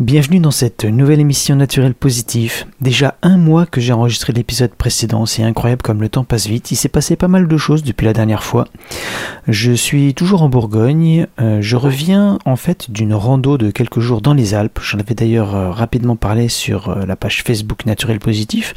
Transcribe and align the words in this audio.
Bienvenue 0.00 0.40
dans 0.40 0.50
cette 0.50 0.86
nouvelle 0.86 1.20
émission 1.20 1.56
Naturelle 1.56 1.92
Positif. 1.92 2.66
Déjà 2.80 3.16
un 3.20 3.36
mois 3.36 3.66
que 3.66 3.82
j'ai 3.82 3.92
enregistré 3.92 4.32
l'épisode 4.32 4.70
précédent, 4.70 5.26
c'est 5.26 5.42
incroyable 5.42 5.82
comme 5.82 6.00
le 6.00 6.08
temps 6.08 6.24
passe 6.24 6.46
vite. 6.46 6.70
Il 6.70 6.76
s'est 6.76 6.88
passé 6.88 7.16
pas 7.16 7.28
mal 7.28 7.46
de 7.46 7.56
choses 7.58 7.82
depuis 7.82 8.06
la 8.06 8.14
dernière 8.14 8.42
fois. 8.42 8.66
Je 9.46 9.72
suis 9.72 10.14
toujours 10.14 10.40
en 10.42 10.48
Bourgogne. 10.48 11.26
Euh, 11.38 11.58
je 11.60 11.76
reviens 11.76 12.38
en 12.46 12.56
fait 12.56 12.90
d'une 12.90 13.12
rando 13.12 13.58
de 13.58 13.70
quelques 13.70 14.00
jours 14.00 14.22
dans 14.22 14.32
les 14.32 14.54
Alpes. 14.54 14.80
J'en 14.82 14.98
avais 15.00 15.14
d'ailleurs 15.14 15.54
euh, 15.54 15.70
rapidement 15.70 16.16
parlé 16.16 16.48
sur 16.48 16.88
euh, 16.88 17.04
la 17.04 17.14
page 17.14 17.42
Facebook 17.42 17.84
Naturel 17.84 18.20
Positif. 18.20 18.72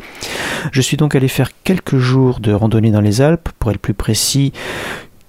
Je 0.74 0.82
suis 0.82 0.98
donc 0.98 1.16
allé 1.16 1.30
faire 1.30 1.52
quelques 1.64 2.00
jours 2.00 2.42
de 2.42 2.52
randonnée 2.52 2.92
dans 2.92 3.00
les 3.00 3.22
Alpes, 3.22 3.48
pour 3.60 3.72
être 3.72 3.80
plus 3.80 3.94
précis. 3.94 4.52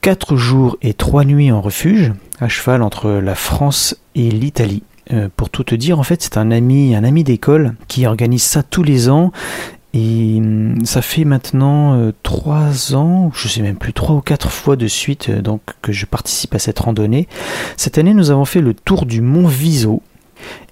4 0.01 0.35
jours 0.35 0.77
et 0.83 0.93
3 0.93 1.25
nuits 1.25 1.53
en 1.53 1.61
refuge, 1.61 2.13
à 2.41 2.49
cheval 2.49 2.83
entre 2.83 3.11
la 3.11 3.37
France 3.37 3.97
et 4.17 4.29
l'Italie. 4.29 4.83
Euh, 5.13 5.29
pour 5.35 5.51
tout 5.51 5.65
te 5.65 5.75
dire, 5.75 5.99
en 5.99 6.03
fait, 6.03 6.23
c'est 6.23 6.37
un 6.37 6.51
ami, 6.51 6.95
un 6.95 7.05
ami 7.05 7.25
d'école 7.25 7.75
qui 7.89 8.07
organise 8.07 8.43
ça 8.43 8.63
tous 8.63 8.83
les 8.83 9.09
ans. 9.09 9.33
Et 9.93 10.39
hum, 10.39 10.85
ça 10.85 11.03
fait 11.03 11.25
maintenant 11.25 11.95
euh, 11.95 12.13
trois 12.23 12.95
ans, 12.95 13.31
je 13.35 13.47
sais 13.49 13.63
même 13.63 13.77
plus, 13.77 13.93
trois 13.93 14.17
ou 14.17 14.21
quatre 14.21 14.51
fois 14.51 14.77
de 14.77 14.89
suite 14.89 15.29
euh, 15.29 15.41
donc 15.41 15.61
que 15.83 15.93
je 15.93 16.07
participe 16.07 16.55
à 16.55 16.59
cette 16.59 16.81
randonnée. 16.81 17.29
Cette 17.77 17.99
année, 17.99 18.15
nous 18.15 18.31
avons 18.31 18.45
fait 18.45 18.61
le 18.61 18.75
tour 18.75 19.07
du 19.07 19.21
mont 19.21 19.47
Viso. 19.47 20.03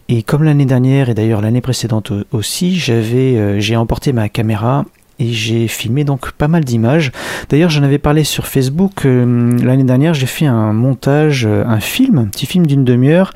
Et 0.09 0.23
comme 0.23 0.43
l'année 0.43 0.67
dernière 0.67 1.09
et 1.09 1.15
d'ailleurs 1.15 1.41
l'année 1.41 1.61
précédente 1.61 2.13
aussi, 2.33 2.77
j'avais, 2.77 3.61
j'ai 3.61 3.77
emporté 3.77 4.13
ma 4.13 4.29
caméra 4.29 4.85
et 5.19 5.29
j'ai 5.33 5.69
filmé 5.69 6.05
donc 6.05 6.33
pas 6.33 6.49
mal 6.49 6.65
d'images. 6.65 7.13
D'ailleurs, 7.49 7.71
j'en 7.71 7.83
avais 7.83 7.99
parlé 7.99 8.25
sur 8.25 8.47
Facebook 8.47 9.05
l'année 9.05 9.85
dernière. 9.85 10.13
J'ai 10.13 10.27
fait 10.27 10.45
un 10.45 10.75
montage, 10.75 11.47
un 11.47 11.81
film, 11.81 12.19
un 12.19 12.27
petit 12.27 12.45
film 12.45 12.67
d'une 12.67 12.85
demi-heure 12.85 13.33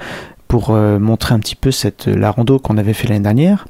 pour 0.48 0.70
euh, 0.70 0.98
montrer 0.98 1.34
un 1.34 1.38
petit 1.38 1.56
peu 1.56 1.70
cette, 1.70 2.06
la 2.06 2.30
rando 2.30 2.58
qu'on 2.58 2.78
avait 2.78 2.92
fait 2.92 3.08
l'année 3.08 3.22
dernière. 3.22 3.66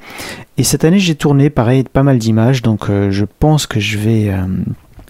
Et 0.57 0.63
cette 0.63 0.83
année, 0.83 0.99
j'ai 0.99 1.15
tourné 1.15 1.49
pareil 1.49 1.83
pas 1.83 2.03
mal 2.03 2.17
d'images, 2.17 2.61
donc 2.61 2.89
euh, 2.89 3.11
je 3.11 3.25
pense 3.39 3.67
que 3.67 3.79
je 3.79 3.97
vais, 3.97 4.29
euh, 4.29 4.45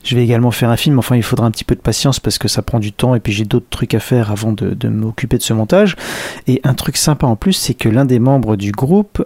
je 0.03 0.15
vais 0.15 0.23
également 0.23 0.51
faire 0.51 0.69
un 0.69 0.77
film. 0.77 0.99
Enfin, 0.99 1.15
il 1.15 1.23
faudra 1.23 1.45
un 1.45 1.51
petit 1.51 1.63
peu 1.63 1.75
de 1.75 1.81
patience 1.81 2.19
parce 2.19 2.37
que 2.37 2.47
ça 2.47 2.61
prend 2.61 2.79
du 2.79 2.91
temps 2.91 3.15
et 3.15 3.19
puis 3.19 3.33
j'ai 3.33 3.45
d'autres 3.45 3.69
trucs 3.69 3.93
à 3.93 3.99
faire 3.99 4.31
avant 4.31 4.51
de 4.51 4.87
m'occuper 4.87 5.37
de 5.37 5.43
ce 5.43 5.53
montage. 5.53 5.95
Et 6.47 6.61
un 6.63 6.73
truc 6.73 6.97
sympa 6.97 7.27
en 7.27 7.35
plus, 7.35 7.53
c'est 7.53 7.73
que 7.73 7.89
l'un 7.89 8.05
des 8.05 8.19
membres 8.19 8.55
du 8.55 8.71
groupe 8.71 9.23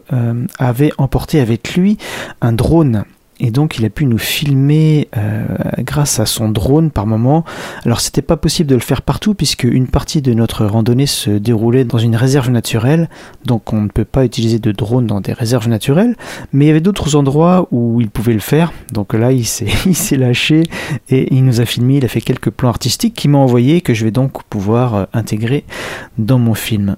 avait 0.59 0.91
emporté 0.97 1.39
avec 1.39 1.75
lui 1.75 1.97
un 2.41 2.53
drone 2.53 3.03
et 3.41 3.49
donc 3.49 3.77
il 3.79 3.85
a 3.85 3.89
pu 3.89 4.05
nous 4.05 4.19
filmer 4.19 5.09
euh, 5.17 5.43
grâce 5.79 6.19
à 6.19 6.25
son 6.25 6.49
drone 6.49 6.91
par 6.91 7.07
moment. 7.07 7.43
Alors 7.85 7.99
c'était 7.99 8.21
pas 8.21 8.37
possible 8.37 8.69
de 8.69 8.75
le 8.75 8.81
faire 8.81 9.01
partout 9.01 9.33
puisque 9.33 9.63
une 9.63 9.87
partie 9.87 10.21
de 10.21 10.33
notre 10.33 10.65
randonnée 10.65 11.07
se 11.07 11.31
déroulait 11.31 11.83
dans 11.83 11.97
une 11.97 12.15
réserve 12.15 12.51
naturelle, 12.51 13.09
donc 13.45 13.73
on 13.73 13.81
ne 13.81 13.87
peut 13.87 14.05
pas 14.05 14.23
utiliser 14.25 14.59
de 14.59 14.71
drone 14.71 15.07
dans 15.07 15.21
des 15.21 15.33
réserves 15.33 15.67
naturelles, 15.67 16.15
mais 16.53 16.65
il 16.65 16.67
y 16.67 16.71
avait 16.71 16.81
d'autres 16.81 17.15
endroits 17.15 17.67
où 17.71 17.99
il 17.99 18.09
pouvait 18.09 18.33
le 18.33 18.39
faire. 18.39 18.71
Donc 18.93 19.13
là 19.13 19.31
il 19.31 19.45
s'est 19.45 19.67
lâché 20.17 20.63
et 21.09 21.33
il 21.33 21.43
nous 21.43 21.61
a 21.61 21.65
filmé, 21.65 21.97
il 21.97 22.05
a 22.05 22.09
fait 22.09 22.21
quelques 22.21 22.51
plans 22.51 22.69
artistiques 22.69 23.15
qu'il 23.15 23.31
m'a 23.31 23.39
envoyé 23.39 23.81
que 23.81 23.95
je 23.95 24.05
vais 24.05 24.11
donc 24.11 24.43
pouvoir 24.43 24.95
euh, 24.95 25.05
intégrer 25.13 25.65
dans 26.19 26.37
mon 26.37 26.53
film. 26.53 26.95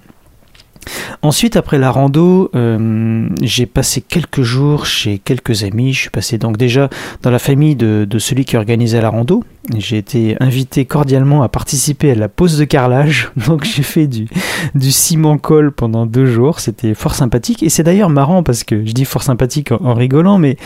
Ensuite, 1.21 1.55
après 1.55 1.77
la 1.77 1.91
rando, 1.91 2.49
euh, 2.55 3.27
j'ai 3.41 3.65
passé 3.65 4.01
quelques 4.01 4.41
jours 4.41 4.85
chez 4.85 5.19
quelques 5.19 5.63
amis. 5.63 5.93
Je 5.93 6.01
suis 6.01 6.09
passé 6.09 6.37
donc 6.37 6.57
déjà 6.57 6.89
dans 7.21 7.31
la 7.31 7.39
famille 7.39 7.75
de, 7.75 8.07
celui 8.19 8.45
qui 8.45 8.57
organisait 8.57 9.01
la 9.01 9.09
rando. 9.09 9.43
J'ai 9.77 9.97
été 9.97 10.35
invité 10.41 10.85
cordialement 10.85 11.43
à 11.43 11.49
participer 11.49 12.11
à 12.11 12.15
la 12.15 12.27
pose 12.27 12.57
de 12.57 12.65
carrelage. 12.65 13.31
Donc 13.47 13.63
j'ai 13.63 13.83
fait 13.83 14.07
du, 14.07 14.27
du 14.75 14.91
ciment 14.91 15.37
colle 15.37 15.71
pendant 15.71 16.05
deux 16.05 16.25
jours. 16.25 16.59
C'était 16.59 16.93
fort 16.93 17.15
sympathique. 17.15 17.63
Et 17.63 17.69
c'est 17.69 17.83
d'ailleurs 17.83 18.09
marrant 18.09 18.43
parce 18.43 18.65
que 18.65 18.85
je 18.85 18.91
dis 18.91 19.05
fort 19.05 19.23
sympathique 19.23 19.71
en 19.71 19.93
rigolant, 19.93 20.37
mais 20.37 20.57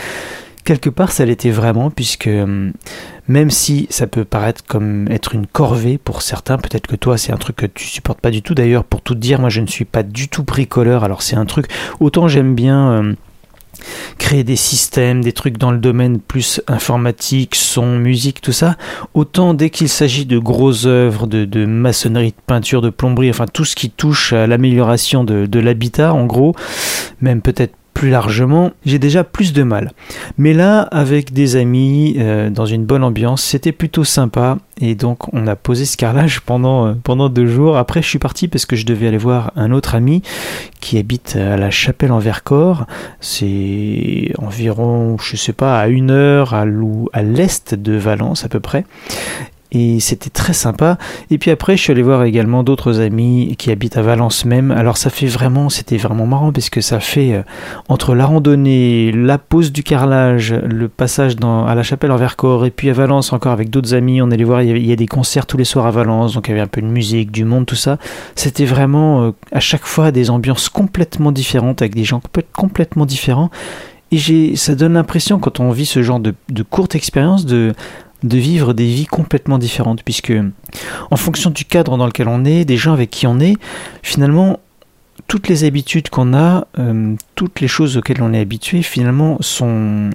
quelque 0.68 0.90
part 0.90 1.14
ça 1.14 1.24
l'était 1.24 1.50
vraiment 1.50 1.90
puisque 1.90 2.28
hum, 2.28 2.74
même 3.30 3.50
si 3.50 3.88
ça 3.90 4.06
peut 4.06 4.26
paraître 4.26 4.66
comme 4.68 5.10
être 5.10 5.34
une 5.34 5.48
corvée 5.48 5.98
pour 5.98 6.22
certains, 6.22 6.58
peut-être 6.58 6.88
que 6.88 6.98
toi 6.98 7.18
c'est 7.18 7.32
un 7.32 7.38
truc 7.38 7.56
que 7.56 7.66
tu 7.66 7.86
supportes 7.86 8.20
pas 8.20 8.32
du 8.32 8.42
tout. 8.42 8.54
D'ailleurs, 8.54 8.84
pour 8.84 9.02
tout 9.02 9.16
dire, 9.16 9.40
moi 9.40 9.50
je 9.50 9.62
ne 9.62 9.68
suis 9.68 9.86
pas 9.86 10.04
du 10.04 10.28
tout 10.28 10.44
bricoleur. 10.44 11.06
Alors 11.06 11.22
c'est 11.22 11.38
un 11.38 11.46
truc 11.46 11.68
autant 12.02 12.28
j'aime 12.28 12.54
bien 12.54 13.00
hum, 13.00 13.16
créer 14.18 14.44
des 14.44 14.58
systèmes, 14.58 15.24
des 15.24 15.32
trucs 15.32 15.58
dans 15.58 15.72
le 15.72 15.78
domaine 15.78 16.20
plus 16.20 16.62
informatique, 16.68 17.56
son, 17.56 17.98
musique, 17.98 18.42
tout 18.42 18.52
ça, 18.52 18.76
autant 19.14 19.54
dès 19.54 19.70
qu'il 19.70 19.88
s'agit 19.88 20.26
de 20.26 20.38
grosses 20.38 20.86
œuvres, 20.86 21.28
de, 21.28 21.66
maçonnerie, 21.66 22.32
de 22.32 22.44
peinture, 22.46 22.82
de 22.82 22.90
plomberie, 22.90 23.30
enfin 23.30 23.46
tout 23.46 23.64
ce 23.64 23.76
qui 23.76 23.90
touche 23.90 24.34
à 24.34 24.48
l'amélioration 24.48 25.24
de, 25.24 25.46
de 25.46 25.60
l'habitat, 25.60 26.14
en 26.14 26.26
gros, 26.26 26.56
même 27.22 27.42
peut-être 27.42 27.76
plus 27.98 28.12
largement, 28.12 28.74
j'ai 28.86 29.00
déjà 29.00 29.24
plus 29.24 29.54
de 29.54 29.64
mal. 29.64 29.92
Mais 30.38 30.54
là, 30.54 30.82
avec 30.82 31.34
des 31.34 31.56
amis, 31.56 32.14
euh, 32.20 32.52
dans 32.52 32.68
une 32.68 32.86
bonne 32.86 33.04
ambiance, 33.04 33.42
c'était 33.42 33.72
plutôt 33.72 34.04
sympa. 34.04 34.60
Et 34.80 34.94
donc, 34.94 35.34
on 35.34 35.48
a 35.48 35.56
posé 35.56 35.86
ce 35.86 35.98
carrelage 35.98 36.42
pendant, 36.42 36.86
euh, 36.86 36.94
pendant 37.04 37.28
deux 37.28 37.48
jours. 37.48 37.76
Après, 37.76 38.04
je 38.04 38.08
suis 38.08 38.20
parti 38.20 38.48
parce 38.48 38.68
que 38.68 38.76
je 38.76 38.86
devais 38.86 39.08
aller 39.08 39.18
voir 39.18 39.52
un 39.56 39.72
autre 39.72 39.96
ami 39.96 40.22
qui 40.80 41.00
habite 41.00 41.38
à 41.38 41.58
la 41.58 41.72
chapelle 41.72 42.12
en 42.12 42.20
Vercors. 42.20 42.86
C'est 43.20 44.32
environ, 44.38 45.18
je 45.18 45.36
sais 45.36 45.54
pas, 45.54 45.80
à 45.80 45.88
une 45.88 46.12
heure 46.12 46.54
à 46.54 46.66
l'est 47.24 47.74
de 47.74 47.94
Valence 47.94 48.46
à 48.46 48.48
peu 48.48 48.60
près 48.60 48.86
et 49.72 50.00
c'était 50.00 50.30
très 50.30 50.54
sympa. 50.54 50.98
Et 51.30 51.38
puis 51.38 51.52
après, 51.52 51.76
je 51.76 51.82
suis 51.82 51.92
allé 51.92 52.02
voir 52.02 52.24
également 52.24 52.64
d'autres 52.64 53.02
amis 53.02 53.56
qui 53.58 53.72
habitent 53.72 53.98
à 53.98 54.02
Valence 54.02 54.46
même. 54.46 54.72
Alors 54.72 54.98
ça 54.98 55.10
fait 55.10 55.28
vraiment, 55.28 55.70
c'était 55.70 55.98
vraiment 55.98 56.26
marrant 56.26 56.52
parce 56.52 56.70
que 56.70 56.82
ça 56.82 57.00
fait 57.00 57.34
euh, 57.34 57.42
entre 57.90 58.16
la 58.16 58.26
randonnée, 58.26 59.12
la 59.12 59.38
pause 59.38 59.72
du 59.72 59.84
carrelage, 59.84 60.54
le 60.54 60.88
passage 60.88 61.36
à 61.44 61.76
la 61.76 61.84
chapelle 61.84 62.12
en 62.12 62.16
Vercors 62.16 62.66
et 62.66 62.72
puis 62.72 62.90
à 62.90 62.94
Valence 62.94 63.34
encore 63.34 63.52
avec 63.52 63.70
d'autres 63.70 63.94
amis. 63.94 64.22
On 64.22 64.32
allait 64.32 64.44
voir, 64.44 64.62
il 64.62 64.86
y, 64.86 64.92
a 64.92 64.96
des 64.96 65.08
concerts 65.08 65.46
tous 65.46 65.58
les 65.58 65.66
soirs 65.66 65.86
à 65.86 65.92
Valence, 65.92 66.34
donc 66.34 66.48
il 66.48 66.52
y 66.52 66.54
avait 66.54 66.62
un 66.62 66.68
peu 66.68 66.82
de 66.82 66.88
musique, 66.88 67.32
du 67.32 67.44
monde, 67.44 67.66
tout 67.66 67.76
ça. 67.76 67.98
C'était 68.36 68.66
vraiment 68.66 69.24
euh, 69.24 69.32
à 69.52 69.60
chaque 69.60 69.86
fois 69.86 70.12
des 70.12 70.30
ambiances 70.30 70.70
complètement 70.70 71.32
différentes 71.32 71.82
avec 71.82 71.96
des 71.96 72.06
gens 72.06 72.22
complètement 72.54 73.06
différents. 73.06 73.50
Et 74.12 74.56
ça 74.56 74.74
donne 74.76 74.94
l'impression 74.94 75.38
quand 75.38 75.60
on 75.60 75.72
vit 75.72 75.86
ce 75.86 76.02
genre 76.02 76.22
de, 76.22 76.34
de 76.50 76.64
courte 76.64 76.96
expérience 76.96 77.46
de 77.46 77.74
de 78.24 78.38
vivre 78.38 78.74
des 78.74 78.86
vies 78.86 79.06
complètement 79.06 79.58
différentes, 79.58 80.04
puisque 80.04 80.34
en 81.12 81.16
fonction 81.16 81.50
du 81.50 81.66
cadre 81.66 81.98
dans 81.98 82.08
lequel 82.08 82.28
on 82.28 82.46
est, 82.46 82.66
des 82.66 82.78
gens 82.78 82.94
avec 82.94 83.10
qui 83.10 83.28
on 83.28 83.40
est, 83.40 83.56
finalement, 84.02 84.60
toutes 85.28 85.48
les 85.48 85.64
habitudes 85.64 86.10
qu'on 86.10 86.34
a, 86.34 86.68
euh, 86.80 87.16
toutes 87.36 87.60
les 87.60 87.68
choses 87.68 87.98
auxquelles 87.98 88.22
on 88.22 88.34
est 88.34 88.40
habitué, 88.40 88.82
finalement, 88.82 89.38
sont, 89.42 90.10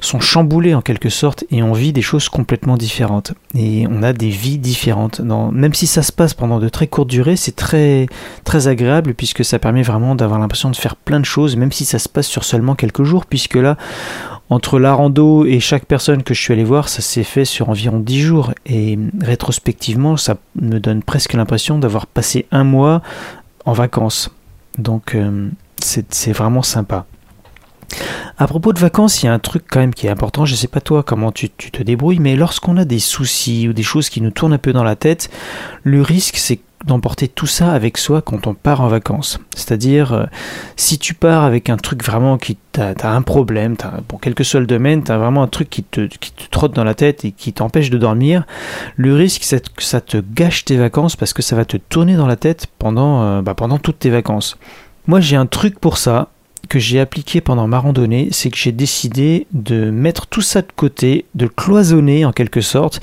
sont 0.00 0.20
chamboulées 0.20 0.74
en 0.74 0.82
quelque 0.82 1.08
sorte 1.08 1.44
et 1.50 1.62
on 1.62 1.72
vit 1.72 1.92
des 1.92 2.02
choses 2.02 2.28
complètement 2.28 2.76
différentes. 2.76 3.34
Et 3.54 3.86
on 3.90 4.02
a 4.02 4.12
des 4.12 4.28
vies 4.28 4.58
différentes. 4.58 5.20
même 5.20 5.74
si 5.74 5.86
ça 5.86 6.02
se 6.02 6.12
passe 6.12 6.34
pendant 6.34 6.58
de 6.58 6.68
très 6.68 6.86
courtes 6.86 7.08
durées, 7.08 7.36
c'est 7.36 7.56
très, 7.56 8.06
très 8.44 8.68
agréable 8.68 9.14
puisque 9.14 9.44
ça 9.44 9.58
permet 9.58 9.82
vraiment 9.82 10.14
d'avoir 10.14 10.38
l'impression 10.38 10.70
de 10.70 10.76
faire 10.76 10.96
plein 10.96 11.20
de 11.20 11.24
choses, 11.24 11.56
même 11.56 11.72
si 11.72 11.84
ça 11.84 11.98
se 11.98 12.08
passe 12.08 12.26
sur 12.26 12.44
seulement 12.44 12.74
quelques 12.74 13.04
jours, 13.04 13.26
puisque 13.26 13.56
là, 13.56 13.76
entre 14.48 14.78
la 14.78 14.94
rando 14.94 15.44
et 15.44 15.58
chaque 15.58 15.86
personne 15.86 16.22
que 16.22 16.32
je 16.32 16.40
suis 16.40 16.52
allé 16.52 16.64
voir, 16.64 16.88
ça 16.88 17.02
s'est 17.02 17.24
fait 17.24 17.44
sur 17.44 17.68
environ 17.68 17.98
10 17.98 18.20
jours. 18.20 18.52
Et 18.64 18.98
rétrospectivement, 19.20 20.16
ça 20.16 20.36
me 20.60 20.78
donne 20.78 21.02
presque 21.02 21.32
l'impression 21.32 21.78
d'avoir 21.78 22.06
passé 22.06 22.46
un 22.52 22.64
mois 22.64 23.02
en 23.64 23.72
vacances. 23.72 24.30
Donc 24.78 25.14
euh, 25.14 25.48
c'est 25.80 26.32
vraiment 26.32 26.62
sympa. 26.62 27.06
À 28.38 28.46
propos 28.46 28.72
de 28.72 28.78
vacances, 28.78 29.22
il 29.22 29.26
y 29.26 29.28
a 29.28 29.32
un 29.32 29.38
truc 29.38 29.64
quand 29.68 29.80
même 29.80 29.94
qui 29.94 30.06
est 30.06 30.10
important. 30.10 30.44
Je 30.44 30.52
ne 30.52 30.56
sais 30.56 30.68
pas 30.68 30.80
toi 30.80 31.02
comment 31.02 31.32
tu, 31.32 31.48
tu 31.50 31.70
te 31.70 31.82
débrouilles, 31.82 32.18
mais 32.18 32.36
lorsqu'on 32.36 32.76
a 32.76 32.84
des 32.84 32.98
soucis 32.98 33.68
ou 33.68 33.72
des 33.72 33.82
choses 33.82 34.10
qui 34.10 34.20
nous 34.20 34.30
tournent 34.30 34.52
un 34.52 34.58
peu 34.58 34.72
dans 34.72 34.84
la 34.84 34.96
tête, 34.96 35.30
le 35.82 36.02
risque 36.02 36.36
c'est 36.36 36.60
d'emporter 36.84 37.26
tout 37.28 37.46
ça 37.46 37.72
avec 37.72 37.96
soi 37.98 38.22
quand 38.22 38.46
on 38.46 38.54
part 38.54 38.80
en 38.80 38.88
vacances. 38.88 39.38
C'est-à-dire, 39.54 40.12
euh, 40.12 40.24
si 40.76 40.98
tu 40.98 41.14
pars 41.14 41.44
avec 41.44 41.70
un 41.70 41.76
truc 41.76 42.04
vraiment 42.04 42.38
qui 42.38 42.56
t'a 42.72 42.94
un 43.10 43.22
problème, 43.22 43.76
pour 44.06 44.20
quel 44.20 44.34
que 44.34 44.44
soit 44.44 44.60
le 44.60 44.66
domaine, 44.66 45.02
t'as 45.02 45.16
vraiment 45.16 45.42
un 45.42 45.48
truc 45.48 45.70
qui 45.70 45.82
te, 45.82 46.06
qui 46.06 46.32
te 46.32 46.48
trotte 46.50 46.74
dans 46.74 46.84
la 46.84 46.94
tête 46.94 47.24
et 47.24 47.32
qui 47.32 47.52
t'empêche 47.52 47.88
de 47.88 47.96
dormir, 47.96 48.44
le 48.96 49.14
risque 49.14 49.42
c'est 49.44 49.72
que 49.72 49.82
ça 49.82 50.00
te 50.00 50.18
gâche 50.18 50.64
tes 50.66 50.76
vacances 50.76 51.16
parce 51.16 51.32
que 51.32 51.42
ça 51.42 51.56
va 51.56 51.64
te 51.64 51.78
tourner 51.78 52.16
dans 52.16 52.26
la 52.26 52.36
tête 52.36 52.66
pendant, 52.78 53.22
euh, 53.22 53.42
bah, 53.42 53.54
pendant 53.54 53.78
toutes 53.78 54.00
tes 54.00 54.10
vacances. 54.10 54.58
Moi 55.06 55.20
j'ai 55.20 55.36
un 55.36 55.46
truc 55.46 55.78
pour 55.78 55.96
ça, 55.96 56.28
que 56.68 56.78
j'ai 56.78 57.00
appliqué 57.00 57.40
pendant 57.40 57.66
ma 57.66 57.78
randonnée, 57.78 58.28
c'est 58.32 58.50
que 58.50 58.56
j'ai 58.56 58.72
décidé 58.72 59.46
de 59.52 59.90
mettre 59.90 60.26
tout 60.26 60.42
ça 60.42 60.62
de 60.62 60.72
côté, 60.74 61.24
de 61.34 61.46
cloisonner 61.46 62.24
en 62.24 62.32
quelque 62.32 62.60
sorte, 62.60 63.00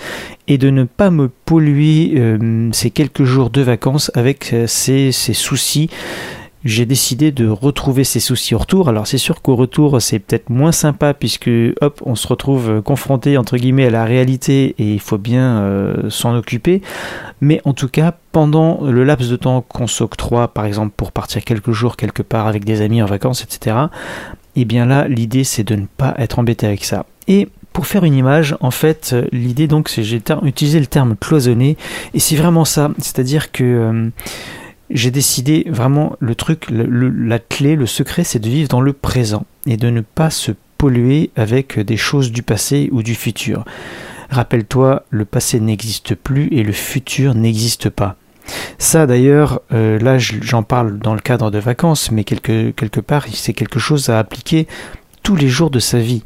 et 0.47 0.57
de 0.57 0.69
ne 0.69 0.83
pas 0.83 1.09
me 1.09 1.29
polluer 1.29 2.13
euh, 2.15 2.69
ces 2.71 2.91
quelques 2.91 3.23
jours 3.23 3.49
de 3.49 3.61
vacances 3.61 4.11
avec 4.13 4.53
euh, 4.53 4.67
ces, 4.67 5.11
soucis. 5.11 5.89
J'ai 6.65 6.85
décidé 6.85 7.31
de 7.31 7.47
retrouver 7.47 8.03
ces 8.03 8.19
soucis 8.19 8.55
au 8.55 8.59
retour. 8.59 8.89
Alors 8.89 9.07
c'est 9.07 9.17
sûr 9.17 9.41
qu'au 9.41 9.55
retour 9.55 10.01
c'est 10.01 10.19
peut-être 10.19 10.49
moins 10.49 10.71
sympa 10.71 11.13
puisque 11.13 11.49
hop 11.81 12.01
on 12.05 12.15
se 12.15 12.27
retrouve 12.27 12.81
confronté 12.81 13.37
entre 13.37 13.57
guillemets 13.57 13.87
à 13.87 13.89
la 13.89 14.05
réalité 14.05 14.75
et 14.77 14.93
il 14.93 14.99
faut 14.99 15.17
bien 15.17 15.61
euh, 15.61 16.09
s'en 16.09 16.35
occuper. 16.35 16.81
Mais 17.41 17.61
en 17.65 17.73
tout 17.73 17.89
cas 17.89 18.13
pendant 18.31 18.81
le 18.81 19.03
laps 19.03 19.29
de 19.29 19.35
temps 19.35 19.61
qu'on 19.61 19.87
s'octroie 19.87 20.47
par 20.47 20.65
exemple 20.65 20.93
pour 20.95 21.11
partir 21.11 21.43
quelques 21.43 21.71
jours 21.71 21.97
quelque 21.97 22.21
part 22.21 22.47
avec 22.47 22.65
des 22.65 22.81
amis 22.81 23.01
en 23.01 23.07
vacances 23.07 23.43
etc. 23.43 23.75
Et 24.55 24.61
eh 24.61 24.65
bien 24.65 24.85
là 24.85 25.07
l'idée 25.07 25.43
c'est 25.43 25.63
de 25.63 25.75
ne 25.75 25.85
pas 25.85 26.13
être 26.17 26.39
embêté 26.39 26.65
avec 26.65 26.85
ça. 26.85 27.05
Et 27.27 27.49
pour 27.71 27.87
faire 27.87 28.03
une 28.03 28.13
image, 28.13 28.55
en 28.59 28.69
fait, 28.69 29.15
l'idée 29.31 29.67
donc 29.67 29.89
c'est 29.89 30.03
j'ai 30.03 30.21
utilisé 30.43 30.79
le 30.79 30.85
terme 30.85 31.15
cloisonné 31.15 31.75
et 32.13 32.19
c'est 32.19 32.35
vraiment 32.35 32.65
ça, 32.65 32.91
c'est-à-dire 32.99 33.51
que 33.51 33.63
euh, 33.63 34.09
j'ai 34.93 35.11
décidé 35.11 35.65
vraiment 35.69 36.15
le 36.19 36.35
truc, 36.35 36.67
la 36.69 37.39
clé, 37.39 37.75
le 37.75 37.87
secret, 37.87 38.23
c'est 38.23 38.39
de 38.39 38.49
vivre 38.49 38.69
dans 38.69 38.81
le 38.81 38.93
présent 38.93 39.45
et 39.65 39.75
de 39.75 39.89
ne 39.89 40.01
pas 40.01 40.29
se 40.29 40.51
polluer 40.77 41.31
avec 41.35 41.79
des 41.79 41.97
choses 41.97 42.31
du 42.31 42.43
passé 42.43 42.89
ou 42.91 43.03
du 43.03 43.15
futur. 43.15 43.65
Rappelle-toi, 44.29 45.03
le 45.09 45.25
passé 45.25 45.59
n'existe 45.59 46.15
plus 46.15 46.47
et 46.51 46.63
le 46.63 46.73
futur 46.73 47.35
n'existe 47.35 47.89
pas. 47.89 48.17
Ça 48.77 49.07
d'ailleurs, 49.07 49.61
euh, 49.71 49.97
là 49.99 50.17
j'en 50.19 50.63
parle 50.63 50.99
dans 50.99 51.13
le 51.13 51.21
cadre 51.21 51.49
de 51.49 51.59
vacances, 51.59 52.11
mais 52.11 52.23
quelque, 52.23 52.71
quelque 52.71 52.99
part 52.99 53.25
c'est 53.31 53.53
quelque 53.53 53.79
chose 53.79 54.09
à 54.09 54.19
appliquer 54.19 54.67
tous 55.23 55.35
les 55.35 55.47
jours 55.47 55.69
de 55.69 55.79
sa 55.79 55.99
vie. 55.99 56.21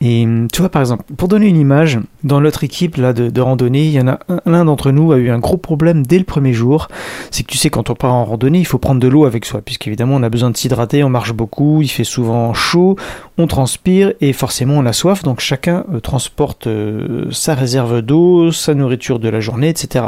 Et 0.00 0.26
tu 0.52 0.60
vois, 0.60 0.68
par 0.68 0.80
exemple, 0.80 1.02
pour 1.16 1.26
donner 1.26 1.48
une 1.48 1.56
image, 1.56 1.98
dans 2.22 2.40
notre 2.40 2.62
équipe 2.62 2.96
là 2.96 3.12
de, 3.12 3.40
randonnée, 3.40 3.86
il 3.86 3.92
y 3.92 4.00
en 4.00 4.06
a 4.06 4.20
l'un 4.46 4.64
d'entre 4.64 4.92
nous 4.92 5.10
a 5.10 5.16
eu 5.16 5.30
un 5.30 5.40
gros 5.40 5.56
problème 5.56 6.06
dès 6.06 6.18
le 6.18 6.24
premier 6.24 6.52
jour. 6.52 6.86
C'est 7.32 7.42
que 7.42 7.50
tu 7.50 7.58
sais, 7.58 7.68
quand 7.68 7.90
on 7.90 7.94
part 7.94 8.14
en 8.14 8.24
randonnée, 8.24 8.60
il 8.60 8.66
faut 8.66 8.78
prendre 8.78 9.00
de 9.00 9.08
l'eau 9.08 9.24
avec 9.24 9.44
soi, 9.44 9.60
puisqu'évidemment 9.60 10.14
on 10.14 10.22
a 10.22 10.28
besoin 10.28 10.50
de 10.50 10.56
s'hydrater, 10.56 11.02
on 11.02 11.08
marche 11.08 11.32
beaucoup, 11.32 11.82
il 11.82 11.88
fait 11.88 12.04
souvent 12.04 12.54
chaud, 12.54 12.96
on 13.38 13.48
transpire 13.48 14.12
et 14.20 14.32
forcément 14.32 14.74
on 14.74 14.86
a 14.86 14.92
soif. 14.92 15.24
Donc 15.24 15.40
chacun 15.40 15.84
euh, 15.92 15.98
transporte 15.98 16.68
euh, 16.68 17.28
sa 17.32 17.54
réserve 17.54 18.00
d'eau, 18.00 18.52
sa 18.52 18.74
nourriture 18.74 19.18
de 19.18 19.28
la 19.28 19.40
journée, 19.40 19.68
etc. 19.68 20.06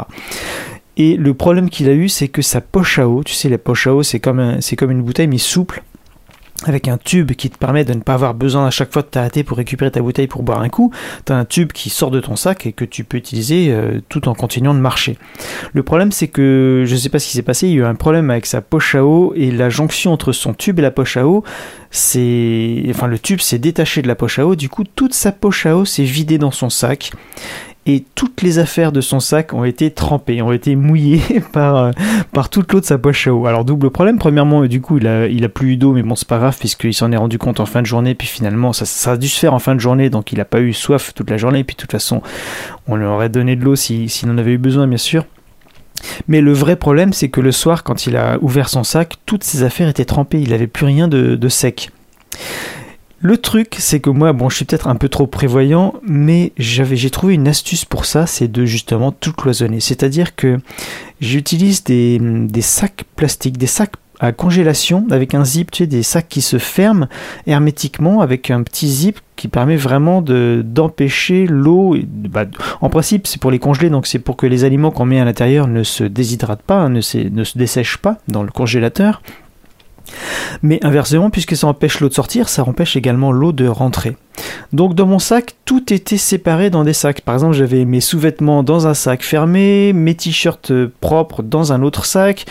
Et 0.95 1.17
le 1.17 1.33
problème 1.33 1.69
qu'il 1.69 1.89
a 1.89 1.93
eu, 1.93 2.07
c'est 2.07 2.27
que 2.29 2.41
sa 2.41 2.61
poche 2.61 2.99
à 2.99 3.09
eau, 3.09 3.23
tu 3.23 3.33
sais, 3.33 3.49
la 3.49 3.57
poche 3.57 3.87
à 3.87 3.93
eau, 3.93 4.03
c'est 4.03 4.19
comme, 4.19 4.61
c'est 4.61 4.75
comme 4.75 4.91
une 4.91 5.01
bouteille 5.01 5.27
mais 5.27 5.37
souple 5.37 5.83
avec 6.65 6.87
un 6.87 6.97
tube 6.97 7.31
qui 7.31 7.49
te 7.49 7.57
permet 7.57 7.85
de 7.85 7.93
ne 7.93 8.01
pas 8.01 8.13
avoir 8.13 8.33
besoin 8.33 8.67
à 8.67 8.69
chaque 8.69 8.91
fois 8.91 9.01
de 9.01 9.07
t'arrêter 9.07 9.43
pour 9.43 9.57
récupérer 9.57 9.91
ta 9.91 10.01
bouteille 10.01 10.27
pour 10.27 10.43
boire 10.43 10.61
un 10.61 10.69
coup, 10.69 10.91
tu 11.25 11.33
as 11.33 11.35
un 11.35 11.45
tube 11.45 11.71
qui 11.71 11.89
sort 11.89 12.11
de 12.11 12.19
ton 12.19 12.35
sac 12.35 12.65
et 12.65 12.71
que 12.71 12.85
tu 12.85 13.03
peux 13.03 13.17
utiliser 13.17 13.71
euh, 13.71 13.99
tout 14.09 14.27
en 14.27 14.35
continuant 14.35 14.73
de 14.73 14.79
marcher. 14.79 15.17
Le 15.73 15.83
problème 15.83 16.11
c'est 16.11 16.27
que 16.27 16.83
je 16.85 16.93
ne 16.93 16.99
sais 16.99 17.09
pas 17.09 17.19
ce 17.19 17.27
qui 17.27 17.33
s'est 17.33 17.41
passé, 17.41 17.67
il 17.67 17.73
y 17.73 17.77
a 17.77 17.81
eu 17.81 17.85
un 17.85 17.95
problème 17.95 18.29
avec 18.29 18.45
sa 18.45 18.61
poche 18.61 18.95
à 18.95 19.03
eau 19.03 19.33
et 19.35 19.51
la 19.51 19.69
jonction 19.69 20.13
entre 20.13 20.31
son 20.31 20.53
tube 20.53 20.79
et 20.79 20.81
la 20.81 20.91
poche 20.91 21.17
à 21.17 21.25
eau, 21.25 21.43
c'est 21.89 22.83
enfin 22.89 23.07
le 23.07 23.19
tube 23.19 23.39
s'est 23.39 23.59
détaché 23.59 24.01
de 24.01 24.07
la 24.07 24.15
poche 24.15 24.39
à 24.39 24.45
eau, 24.45 24.55
du 24.55 24.69
coup 24.69 24.83
toute 24.83 25.13
sa 25.13 25.31
poche 25.31 25.65
à 25.65 25.75
eau 25.75 25.85
s'est 25.85 26.03
vidée 26.03 26.37
dans 26.37 26.51
son 26.51 26.69
sac 26.69 27.11
et 27.87 28.05
toutes 28.13 28.43
les 28.43 28.59
affaires 28.59 28.91
de 28.91 29.01
son 29.01 29.19
sac 29.19 29.53
ont 29.53 29.63
été 29.63 29.89
trempées, 29.89 30.41
ont 30.41 30.51
été 30.51 30.75
mouillées 30.75 31.41
par, 31.51 31.75
euh, 31.77 31.91
par 32.31 32.49
toute 32.49 32.71
l'eau 32.71 32.79
de 32.79 32.85
sa 32.85 32.97
poche 32.97 33.27
à 33.27 33.33
eau. 33.33 33.47
Alors 33.47 33.65
double 33.65 33.89
problème, 33.89 34.19
premièrement, 34.19 34.65
du 34.65 34.81
coup, 34.81 34.97
il 34.97 35.07
a, 35.07 35.27
il 35.27 35.47
plus 35.49 35.73
eu 35.73 35.77
d'eau, 35.77 35.93
mais 35.93 36.03
bon, 36.03 36.15
c'est 36.15 36.27
pas 36.27 36.37
grave, 36.37 36.57
puisqu'il 36.59 36.93
s'en 36.93 37.11
est 37.11 37.17
rendu 37.17 37.37
compte 37.37 37.59
en 37.59 37.65
fin 37.65 37.81
de 37.81 37.87
journée, 37.87 38.13
puis 38.13 38.27
finalement, 38.27 38.71
ça, 38.73 38.85
ça, 38.85 39.13
a 39.13 39.17
dû 39.17 39.27
se 39.27 39.39
faire 39.39 39.53
en 39.53 39.59
fin 39.59 39.73
de 39.73 39.79
journée, 39.79 40.09
donc 40.09 40.31
il 40.31 40.39
a 40.39 40.45
pas 40.45 40.61
eu 40.61 40.73
soif 40.73 41.13
toute 41.15 41.29
la 41.29 41.37
journée, 41.37 41.63
puis 41.63 41.75
de 41.75 41.81
toute 41.81 41.91
façon, 41.91 42.21
on 42.87 42.95
lui 42.95 43.05
aurait 43.05 43.29
donné 43.29 43.55
de 43.55 43.63
l'eau 43.63 43.75
s'il 43.75 44.09
en 44.29 44.37
avait 44.37 44.53
eu 44.53 44.57
besoin, 44.57 44.87
bien 44.87 44.97
sûr. 44.97 45.25
Mais 46.27 46.41
le 46.41 46.53
vrai 46.53 46.75
problème, 46.75 47.13
c'est 47.13 47.29
que 47.29 47.41
le 47.41 47.51
soir, 47.51 47.83
quand 47.83 48.05
il 48.05 48.15
a 48.15 48.37
ouvert 48.41 48.69
son 48.69 48.83
sac, 48.83 49.15
toutes 49.25 49.43
ses 49.43 49.63
affaires 49.63 49.87
étaient 49.87 50.05
trempées, 50.05 50.41
il 50.41 50.49
n'avait 50.49 50.67
plus 50.67 50.85
rien 50.85 51.07
de 51.07 51.49
sec. 51.49 51.91
Le 53.23 53.37
truc, 53.37 53.75
c'est 53.77 53.99
que 53.99 54.09
moi, 54.09 54.33
bon, 54.33 54.49
je 54.49 54.55
suis 54.55 54.65
peut-être 54.65 54.87
un 54.87 54.95
peu 54.95 55.07
trop 55.07 55.27
prévoyant, 55.27 55.93
mais 56.07 56.53
j'avais, 56.57 56.95
j'ai 56.95 57.11
trouvé 57.11 57.35
une 57.35 57.47
astuce 57.47 57.85
pour 57.85 58.05
ça, 58.05 58.25
c'est 58.25 58.47
de 58.47 58.65
justement 58.65 59.11
tout 59.11 59.31
cloisonner. 59.31 59.79
C'est-à-dire 59.79 60.35
que 60.35 60.59
j'utilise 61.19 61.83
des, 61.83 62.19
sacs 62.61 63.03
plastiques, 63.15 63.59
des 63.59 63.67
sacs 63.67 63.93
à 64.19 64.31
congélation 64.31 65.05
avec 65.11 65.35
un 65.35 65.45
zip, 65.45 65.69
tu 65.69 65.83
sais, 65.83 65.87
des 65.87 66.01
sacs 66.01 66.29
qui 66.29 66.41
se 66.41 66.57
ferment 66.57 67.07
hermétiquement 67.45 68.21
avec 68.21 68.49
un 68.49 68.63
petit 68.63 68.87
zip 68.87 69.19
qui 69.35 69.47
permet 69.47 69.75
vraiment 69.75 70.23
de, 70.23 70.63
d'empêcher 70.65 71.45
l'eau. 71.47 71.95
Bah, 72.03 72.45
en 72.81 72.89
principe, 72.89 73.27
c'est 73.27 73.39
pour 73.39 73.51
les 73.51 73.59
congeler, 73.59 73.91
donc 73.91 74.07
c'est 74.07 74.19
pour 74.19 74.35
que 74.35 74.47
les 74.47 74.63
aliments 74.63 74.89
qu'on 74.89 75.05
met 75.05 75.19
à 75.19 75.25
l'intérieur 75.25 75.67
ne 75.67 75.83
se 75.83 76.03
déshydratent 76.03 76.63
pas, 76.63 76.89
ne, 76.89 77.01
ne 77.29 77.43
se 77.43 77.57
dessèchent 77.57 77.97
pas 77.97 78.17
dans 78.27 78.41
le 78.41 78.49
congélateur. 78.49 79.21
Mais 80.61 80.79
inversement, 80.83 81.29
puisque 81.29 81.55
ça 81.55 81.67
empêche 81.67 81.99
l'eau 81.99 82.09
de 82.09 82.13
sortir, 82.13 82.49
ça 82.49 82.63
empêche 82.63 82.95
également 82.95 83.31
l'eau 83.31 83.51
de 83.51 83.67
rentrer. 83.67 84.15
Donc 84.73 84.95
dans 84.95 85.05
mon 85.05 85.19
sac, 85.19 85.55
tout 85.65 85.93
était 85.93 86.17
séparé 86.17 86.69
dans 86.69 86.83
des 86.83 86.93
sacs. 86.93 87.21
Par 87.21 87.35
exemple, 87.35 87.53
j'avais 87.53 87.85
mes 87.85 87.99
sous-vêtements 87.99 88.63
dans 88.63 88.87
un 88.87 88.93
sac 88.93 89.23
fermé, 89.23 89.93
mes 89.93 90.15
t-shirts 90.15 90.71
propres 91.01 91.43
dans 91.43 91.73
un 91.73 91.81
autre 91.81 92.05
sac, 92.05 92.45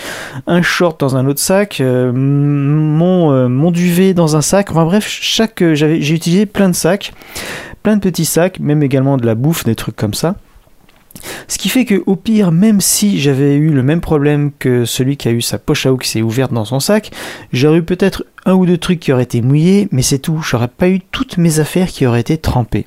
un 0.46 0.62
short 0.62 1.00
dans 1.00 1.16
un 1.16 1.26
autre 1.26 1.40
sac, 1.40 1.80
euh, 1.80 2.12
mon, 2.12 3.32
euh, 3.32 3.48
mon 3.48 3.70
duvet 3.70 4.14
dans 4.14 4.36
un 4.36 4.42
sac. 4.42 4.70
Enfin 4.70 4.84
bref, 4.84 5.06
chaque, 5.08 5.62
j'ai 5.74 6.14
utilisé 6.14 6.46
plein 6.46 6.68
de 6.68 6.74
sacs, 6.74 7.12
plein 7.82 7.96
de 7.96 8.00
petits 8.00 8.24
sacs, 8.24 8.60
même 8.60 8.82
également 8.82 9.16
de 9.16 9.26
la 9.26 9.34
bouffe, 9.34 9.64
des 9.64 9.74
trucs 9.74 9.96
comme 9.96 10.14
ça. 10.14 10.36
Ce 11.48 11.58
qui 11.58 11.68
fait 11.68 11.84
que 11.84 12.02
au 12.06 12.16
pire, 12.16 12.52
même 12.52 12.80
si 12.80 13.20
j'avais 13.20 13.54
eu 13.54 13.70
le 13.70 13.82
même 13.82 14.00
problème 14.00 14.50
que 14.58 14.84
celui 14.84 15.16
qui 15.16 15.28
a 15.28 15.32
eu 15.32 15.42
sa 15.42 15.58
poche 15.58 15.86
à 15.86 15.92
eau 15.92 15.96
qui 15.96 16.08
s'est 16.08 16.22
ouverte 16.22 16.52
dans 16.52 16.64
son 16.64 16.80
sac, 16.80 17.10
j'aurais 17.52 17.78
eu 17.78 17.82
peut-être 17.82 18.24
un 18.46 18.54
ou 18.54 18.66
deux 18.66 18.78
trucs 18.78 19.00
qui 19.00 19.12
auraient 19.12 19.24
été 19.24 19.42
mouillés, 19.42 19.88
mais 19.92 20.02
c'est 20.02 20.18
tout. 20.18 20.40
J'aurais 20.42 20.68
pas 20.68 20.88
eu 20.88 21.00
toutes 21.00 21.38
mes 21.38 21.60
affaires 21.60 21.88
qui 21.88 22.06
auraient 22.06 22.20
été 22.20 22.38
trempées. 22.38 22.86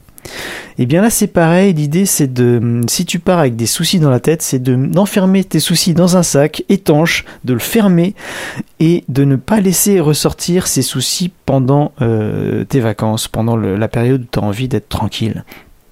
Et 0.78 0.84
eh 0.84 0.86
bien 0.86 1.02
là 1.02 1.10
c'est 1.10 1.28
pareil, 1.28 1.74
l'idée 1.74 2.06
c'est 2.06 2.32
de, 2.32 2.82
si 2.88 3.06
tu 3.06 3.20
pars 3.20 3.40
avec 3.40 3.56
des 3.56 3.66
soucis 3.66 4.00
dans 4.00 4.10
la 4.10 4.20
tête, 4.20 4.42
c'est 4.42 4.58
de 4.58 4.76
d'enfermer 4.76 5.44
tes 5.44 5.60
soucis 5.60 5.94
dans 5.94 6.18
un 6.18 6.24
sac 6.24 6.64
étanche, 6.70 7.26
de 7.44 7.54
le 7.54 7.60
fermer 7.60 8.16
et 8.80 9.04
de 9.10 9.26
ne 9.26 9.36
pas 9.36 9.60
laisser 9.60 10.00
ressortir 10.00 10.66
ces 10.66 10.82
soucis 10.82 11.32
pendant 11.46 11.92
euh, 12.02 12.64
tes 12.64 12.80
vacances, 12.80 13.28
pendant 13.28 13.56
la 13.56 13.88
période 13.88 14.22
où 14.22 14.28
tu 14.32 14.40
as 14.40 14.42
envie 14.42 14.68
d'être 14.68 14.90
tranquille. 14.90 15.44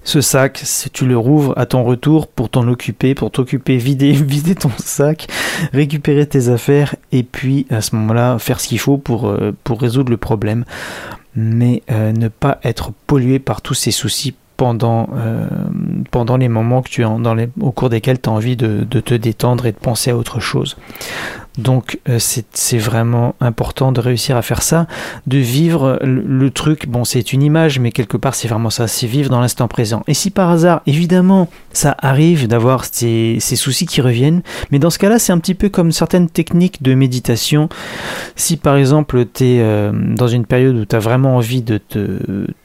Ce 0.03 0.19
sac, 0.19 0.59
si 0.63 0.89
tu 0.89 1.05
le 1.05 1.17
rouvres 1.17 1.53
à 1.57 1.65
ton 1.65 1.83
retour 1.83 2.27
pour 2.27 2.49
t'en 2.49 2.67
occuper, 2.67 3.13
pour 3.13 3.31
t'occuper, 3.31 3.77
vider, 3.77 4.11
vider 4.11 4.55
ton 4.55 4.71
sac, 4.77 5.27
récupérer 5.73 6.25
tes 6.25 6.49
affaires 6.49 6.95
et 7.11 7.23
puis 7.23 7.67
à 7.69 7.81
ce 7.81 7.95
moment-là 7.95 8.39
faire 8.39 8.59
ce 8.59 8.67
qu'il 8.67 8.79
faut 8.79 8.97
pour, 8.97 9.27
euh, 9.27 9.55
résoudre 9.69 10.09
le 10.09 10.17
problème. 10.17 10.65
Mais 11.35 11.81
euh, 11.91 12.11
ne 12.11 12.27
pas 12.27 12.59
être 12.63 12.91
pollué 13.07 13.39
par 13.39 13.61
tous 13.61 13.73
ces 13.73 13.91
soucis 13.91 14.35
pendant, 14.57 15.09
euh, 15.15 16.37
les 16.37 16.47
moments 16.49 16.83
que 16.83 16.89
tu 16.89 17.03
as, 17.03 17.09
dans 17.09 17.33
les, 17.33 17.49
au 17.59 17.71
cours 17.71 17.89
desquels 17.89 18.21
tu 18.21 18.29
as 18.29 18.31
envie 18.31 18.55
de, 18.55 18.83
te 18.83 19.15
détendre 19.15 19.65
et 19.65 19.71
de 19.71 19.77
penser 19.77 20.11
à 20.11 20.17
autre 20.17 20.39
chose. 20.39 20.77
Donc 21.57 21.99
euh, 22.07 22.17
c'est 22.19 22.77
vraiment 22.77 23.35
important 23.41 23.91
de 23.91 23.99
réussir 23.99 24.37
à 24.37 24.41
faire 24.41 24.61
ça, 24.61 24.87
de 25.27 25.37
vivre 25.37 25.99
le, 26.01 26.49
truc, 26.49 26.87
bon 26.87 27.03
c'est 27.03 27.33
une 27.33 27.43
image, 27.43 27.77
mais 27.77 27.91
quelque 27.91 28.15
part 28.15 28.35
c'est 28.35 28.47
vraiment 28.47 28.69
ça, 28.69 28.87
c'est 28.87 29.05
vivre 29.05 29.29
dans 29.29 29.41
l'instant 29.41 29.67
présent. 29.67 30.01
Et 30.07 30.13
si 30.13 30.31
par 30.31 30.49
hasard, 30.49 30.81
évidemment, 30.87 31.49
ça 31.73 31.95
arrive 31.99 32.47
d'avoir 32.47 32.85
ces, 32.85 33.37
ces, 33.41 33.57
soucis 33.57 33.85
qui 33.85 33.99
reviennent, 33.99 34.43
mais 34.71 34.79
dans 34.79 34.89
ce 34.89 34.97
cas-là 34.99 35.19
c'est 35.19 35.33
un 35.33 35.39
petit 35.39 35.55
peu 35.55 35.67
comme 35.67 35.91
certaines 35.91 36.29
techniques 36.29 36.81
de 36.83 36.93
méditation. 36.93 37.67
Si 38.37 38.55
par 38.55 38.77
exemple 38.77 39.25
tu 39.33 39.43
es 39.43 39.59
euh, 39.59 39.91
dans 39.93 40.27
une 40.27 40.45
période 40.45 40.75
où 40.77 40.85
tu 40.85 40.95
as 40.95 40.99
vraiment 40.99 41.35
envie 41.35 41.61
de 41.61 41.81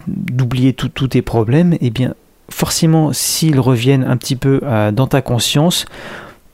d'oublier 0.07 0.75
tous 0.75 1.09
tes 1.09 1.23
problèmes, 1.23 1.76
eh 1.81 1.90
bien 1.90 2.14
forcément 2.49 3.12
s'ils 3.12 3.59
reviennent 3.59 4.05
un 4.05 4.16
petit 4.16 4.37
peu 4.37 4.61
dans 4.93 5.09
ta 5.09 5.21
conscience, 5.21 5.87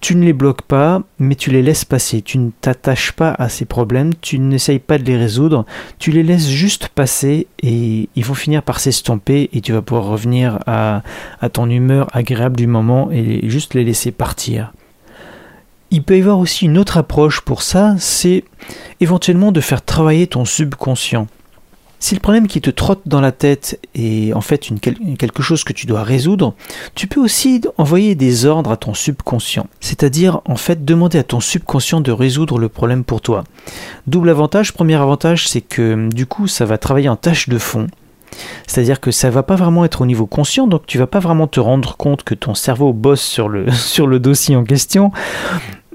tu 0.03 0.17
ne 0.17 0.25
les 0.25 0.33
bloques 0.33 0.63
pas, 0.63 1.01
mais 1.21 1.37
tu 1.37 1.51
les 1.51 1.63
laisses 1.63 1.85
passer. 1.85 2.23
Tu 2.23 2.37
ne 2.37 2.51
t'attaches 2.61 3.13
pas 3.13 3.35
à 3.39 3.49
ces 3.49 3.65
problèmes, 3.65 4.13
tu 4.21 4.41
n'essayes 4.41 4.81
pas 4.81 4.99
de 4.99 5.05
les 5.05 5.17
résoudre, 5.17 5.65
tu 6.01 6.11
les 6.11 6.25
laisses 6.25 6.49
juste 6.49 6.89
passer 6.89 7.47
et 7.63 8.09
ils 8.17 8.25
vont 8.25 8.35
finir 8.35 8.65
par 8.65 8.81
s'estomper 8.81 9.49
et 9.53 9.61
tu 9.61 9.73
vas 9.73 9.81
pouvoir 9.81 10.07
revenir 10.07 10.59
à, 10.67 11.03
à 11.41 11.49
ton 11.49 11.71
humeur 11.71 12.09
agréable 12.13 12.57
du 12.57 12.67
moment 12.67 13.11
et 13.13 13.49
juste 13.49 13.75
les 13.75 13.85
laisser 13.85 14.11
partir. 14.11 14.73
Il 15.93 16.03
peut 16.03 16.19
y 16.19 16.21
avoir 16.21 16.41
aussi 16.41 16.65
une 16.65 16.79
autre 16.79 16.97
approche 16.97 17.41
pour 17.41 17.63
ça, 17.63 17.95
c'est 17.99 18.43
éventuellement 18.99 19.53
de 19.53 19.61
faire 19.61 19.85
travailler 19.85 20.27
ton 20.27 20.45
subconscient. 20.45 21.29
Si 22.03 22.17
le 22.17 22.21
problème 22.21 22.49
qui 22.49 22.61
te 22.61 22.69
trotte 22.69 23.03
dans 23.07 23.21
la 23.21 23.31
tête 23.31 23.79
est 23.95 24.33
en 24.33 24.41
fait 24.41 24.69
une, 24.69 24.81
quelque 24.81 25.41
chose 25.41 25.63
que 25.63 25.73
tu 25.73 25.87
dois 25.87 26.03
résoudre, 26.03 26.57
tu 26.97 27.07
peux 27.07 27.21
aussi 27.21 27.61
envoyer 27.79 28.17
des 28.17 28.45
ordres 28.45 28.73
à 28.73 28.77
ton 28.77 28.93
subconscient. 28.93 29.69
C'est-à-dire 29.79 30.41
en 30.45 30.57
fait 30.57 30.85
demander 30.85 31.19
à 31.19 31.23
ton 31.23 31.39
subconscient 31.39 32.01
de 32.01 32.11
résoudre 32.11 32.59
le 32.59 32.69
problème 32.69 33.05
pour 33.05 33.21
toi. 33.21 33.45
Double 34.09 34.31
avantage, 34.31 34.73
premier 34.73 34.97
avantage 34.97 35.47
c'est 35.47 35.61
que 35.61 36.09
du 36.13 36.27
coup 36.27 36.49
ça 36.49 36.65
va 36.65 36.77
travailler 36.77 37.09
en 37.09 37.15
tâche 37.15 37.49
de 37.49 37.57
fond. 37.57 37.87
C'est-à-dire 38.67 38.99
que 38.99 39.13
ça 39.13 39.31
va 39.31 39.45
pas 39.45 39.55
vraiment 39.55 39.85
être 39.85 40.01
au 40.01 40.07
niveau 40.07 40.27
conscient, 40.27 40.67
donc 40.67 40.87
tu 40.87 40.99
vas 40.99 41.07
pas 41.07 41.21
vraiment 41.21 41.47
te 41.47 41.61
rendre 41.61 41.97
compte 41.97 42.25
que 42.25 42.35
ton 42.35 42.57
cerveau 42.57 42.93
bosse 42.93 43.23
sur 43.23 43.49
le, 43.49 43.71
sur 43.71 44.09
le 44.09 44.19
dossier 44.19 44.57
en 44.57 44.65
question, 44.65 45.13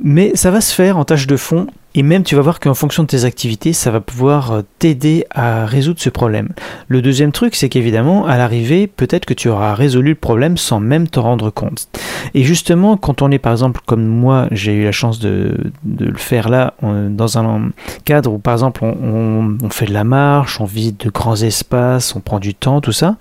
mais 0.02 0.32
ça 0.36 0.52
va 0.52 0.62
se 0.62 0.74
faire 0.74 0.98
en 0.98 1.04
tâche 1.04 1.28
de 1.28 1.36
fond 1.36 1.68
Et 1.96 2.04
même 2.04 2.24
tu 2.24 2.36
vas 2.36 2.42
voir 2.42 2.60
qu'en 2.60 2.74
fonction 2.74 3.04
de 3.04 3.08
tes 3.08 3.26
activités, 3.26 3.74
ça 3.74 3.90
va 3.90 4.02
pouvoir 4.02 4.52
euh, 4.52 4.62
t'aider 4.80 5.26
à 5.32 5.66
résoudre 5.66 6.00
ce 6.00 6.10
problème. 6.10 6.50
Le 6.88 7.02
deuxième 7.02 7.32
truc, 7.32 7.56
c'est 7.56 7.70
qu'évidemment, 7.70 8.26
à 8.26 8.38
l'arrivée, 8.38 8.88
peut-être 8.88 9.26
que 9.26 9.34
tu 9.34 9.50
auras 9.50 9.74
résolu 9.74 10.10
le 10.10 10.16
problème 10.16 10.58
sans 10.58 10.80
même 10.80 11.08
t'en 11.08 11.24
rendre 11.24 11.50
compte. 11.50 11.88
Et 12.34 12.44
justement, 12.44 12.98
quand 12.98 13.22
on 13.22 13.32
est 13.32 13.40
par 13.40 13.52
exemple 13.52 13.82
comme 13.86 14.06
moi, 14.06 14.48
j'ai 14.52 14.74
eu 14.74 14.84
la 14.84 14.92
chance 14.92 15.20
de, 15.20 15.58
le 15.84 16.18
faire 16.18 16.50
là, 16.50 16.74
dans 16.82 17.38
un 17.38 17.72
cadre 18.06 18.34
où 18.34 18.38
par 18.38 18.54
exemple 18.54 18.84
on, 18.84 19.58
on 19.62 19.70
fait 19.70 19.86
de 19.86 19.94
la 19.94 20.04
marche, 20.04 20.60
on 20.62 20.66
visite 20.66 21.06
de 21.06 21.10
grands 21.10 21.36
espaces, 21.36 22.16
on 22.16 22.20
prend 22.20 22.40
du 22.40 22.54
temps, 22.54 22.82
tout 22.82 22.92
ça, 22.92 23.16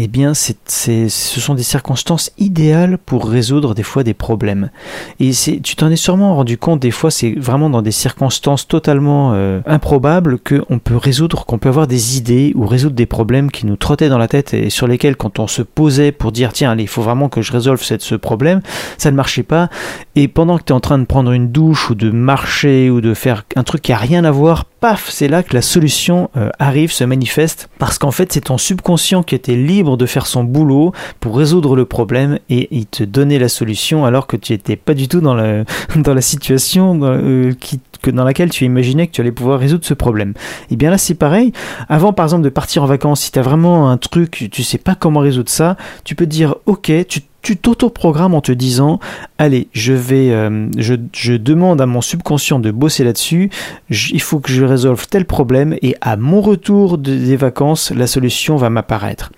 eh 0.00 0.06
bien, 0.06 0.32
ce 0.32 1.08
sont 1.08 1.54
des 1.54 1.64
circonstances 1.64 2.30
idéales 2.38 2.98
pour 2.98 3.28
résoudre 3.28 3.74
des 3.74 3.82
fois 3.82 4.04
des 4.04 4.14
problèmes. 4.14 4.70
Et 5.18 5.32
tu 5.32 5.74
t'en 5.74 5.90
es 5.90 5.96
sûrement 5.96 6.36
rendu 6.36 6.56
compte, 6.56 6.78
des 6.78 6.92
fois, 6.92 7.10
c'est 7.10 7.32
vraiment 7.32 7.68
dans 7.68 7.82
des 7.82 7.90
circonstances 7.90 8.68
totalement 8.68 9.32
euh, 9.34 9.60
improbables 9.66 10.38
qu'on 10.38 10.78
peut 10.78 10.96
résoudre, 10.96 11.44
qu'on 11.46 11.58
peut 11.58 11.68
avoir 11.68 11.88
des 11.88 12.16
idées 12.16 12.52
ou 12.54 12.64
résoudre 12.64 12.94
des 12.94 13.06
problèmes 13.06 13.50
qui 13.50 13.66
nous 13.66 13.74
trottaient 13.74 14.08
dans 14.08 14.18
la 14.18 14.28
tête 14.28 14.54
et 14.54 14.70
sur 14.70 14.86
lesquels, 14.86 15.16
quand 15.16 15.40
on 15.40 15.48
se 15.48 15.62
posait 15.62 16.12
pour 16.12 16.30
dire, 16.30 16.52
tiens, 16.52 16.76
il 16.78 16.86
faut 16.86 17.02
vraiment 17.02 17.28
que 17.28 17.42
je 17.42 17.50
résolve 17.50 17.82
cette, 17.82 18.02
ce 18.02 18.14
problème, 18.14 18.60
ça 18.98 19.10
ne 19.10 19.16
marchait 19.16 19.42
pas. 19.42 19.68
Et 20.14 20.28
pendant 20.28 20.58
que 20.58 20.62
tu 20.62 20.72
es 20.72 20.76
en 20.76 20.80
train 20.80 20.98
de 20.98 21.06
prendre 21.06 21.32
une 21.32 21.50
douche 21.50 21.90
ou 21.90 21.96
de 21.96 22.12
marcher 22.12 22.88
ou 22.88 23.00
de 23.00 23.14
faire 23.14 23.44
un 23.56 23.64
truc 23.64 23.82
qui 23.82 23.92
a 23.92 23.96
rien 23.96 24.24
à 24.24 24.30
voir, 24.30 24.66
paf, 24.80 25.08
c'est 25.10 25.28
là 25.28 25.42
que 25.42 25.54
la 25.54 25.62
solution 25.62 26.30
euh, 26.36 26.50
arrive, 26.58 26.92
se 26.92 27.04
manifeste, 27.04 27.68
parce 27.78 27.98
qu'en 27.98 28.10
fait 28.10 28.32
c'est 28.32 28.42
ton 28.42 28.58
subconscient 28.58 29.22
qui 29.22 29.34
était 29.34 29.56
libre 29.56 29.96
de 29.96 30.06
faire 30.06 30.26
son 30.26 30.44
boulot 30.44 30.92
pour 31.20 31.36
résoudre 31.36 31.76
le 31.76 31.84
problème 31.84 32.38
et 32.48 32.68
il 32.70 32.86
te 32.86 33.02
donnait 33.04 33.38
la 33.38 33.48
solution 33.48 34.04
alors 34.04 34.26
que 34.26 34.36
tu 34.36 34.52
n'étais 34.52 34.76
pas 34.76 34.94
du 34.94 35.08
tout 35.08 35.20
dans 35.20 35.34
la, 35.34 35.64
dans 35.96 36.20
situation 36.20 37.00
euh, 37.02 37.52
qui, 37.58 37.80
que 38.02 38.10
dans 38.10 38.24
laquelle 38.24 38.50
tu 38.50 38.64
imaginais 38.64 39.06
que 39.06 39.12
tu 39.12 39.20
allais 39.20 39.32
pouvoir 39.32 39.58
résoudre 39.58 39.84
ce 39.84 39.94
problème. 39.94 40.34
Et 40.70 40.76
bien 40.76 40.90
là 40.90 40.98
c'est 40.98 41.14
pareil, 41.14 41.52
avant 41.88 42.12
par 42.12 42.26
exemple 42.26 42.44
de 42.44 42.48
partir 42.48 42.82
en 42.82 42.86
vacances, 42.86 43.20
si 43.22 43.32
tu 43.32 43.40
vraiment 43.40 43.90
un 43.90 43.96
truc, 43.96 44.48
tu 44.50 44.62
sais 44.62 44.78
pas 44.78 44.94
comment 44.94 45.20
résoudre 45.20 45.50
ça, 45.50 45.76
tu 46.04 46.14
peux 46.14 46.26
dire 46.26 46.56
ok, 46.66 46.92
tu 47.08 47.20
tu 47.48 47.56
t'auto-programmes 47.56 48.34
en 48.34 48.42
te 48.42 48.52
disant 48.52 49.00
allez 49.38 49.68
je 49.72 49.94
vais 49.94 50.32
euh, 50.32 50.68
je, 50.76 51.32
demande 51.34 51.80
à 51.80 51.86
mon 51.86 52.02
subconscient 52.02 52.58
de 52.58 52.70
bosser 52.70 53.04
là-dessus 53.04 53.48
il 53.88 54.20
faut 54.20 54.38
que 54.38 54.52
je 54.52 54.64
résolve 54.64 55.06
tel 55.08 55.24
problème 55.24 55.74
et 55.80 55.96
à 56.02 56.18
mon 56.18 56.42
retour 56.42 56.98
des 56.98 57.36
vacances 57.36 57.90
la 57.90 58.06
solution 58.06 58.56
va 58.56 58.68
m'apparaître. 58.68 59.32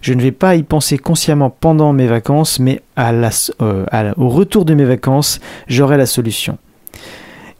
Je 0.00 0.14
ne 0.14 0.22
vais 0.22 0.32
pas 0.32 0.54
y 0.56 0.62
penser 0.62 0.96
consciemment 0.96 1.50
pendant 1.50 1.92
mes 1.92 2.06
vacances 2.06 2.58
mais 2.58 2.80
à 2.96 3.12
euh, 3.60 4.12
au 4.16 4.30
retour 4.30 4.64
de 4.64 4.72
mes 4.72 4.86
vacances 4.86 5.38
j'aurai 5.66 5.98
la 5.98 6.06
solution. 6.06 6.56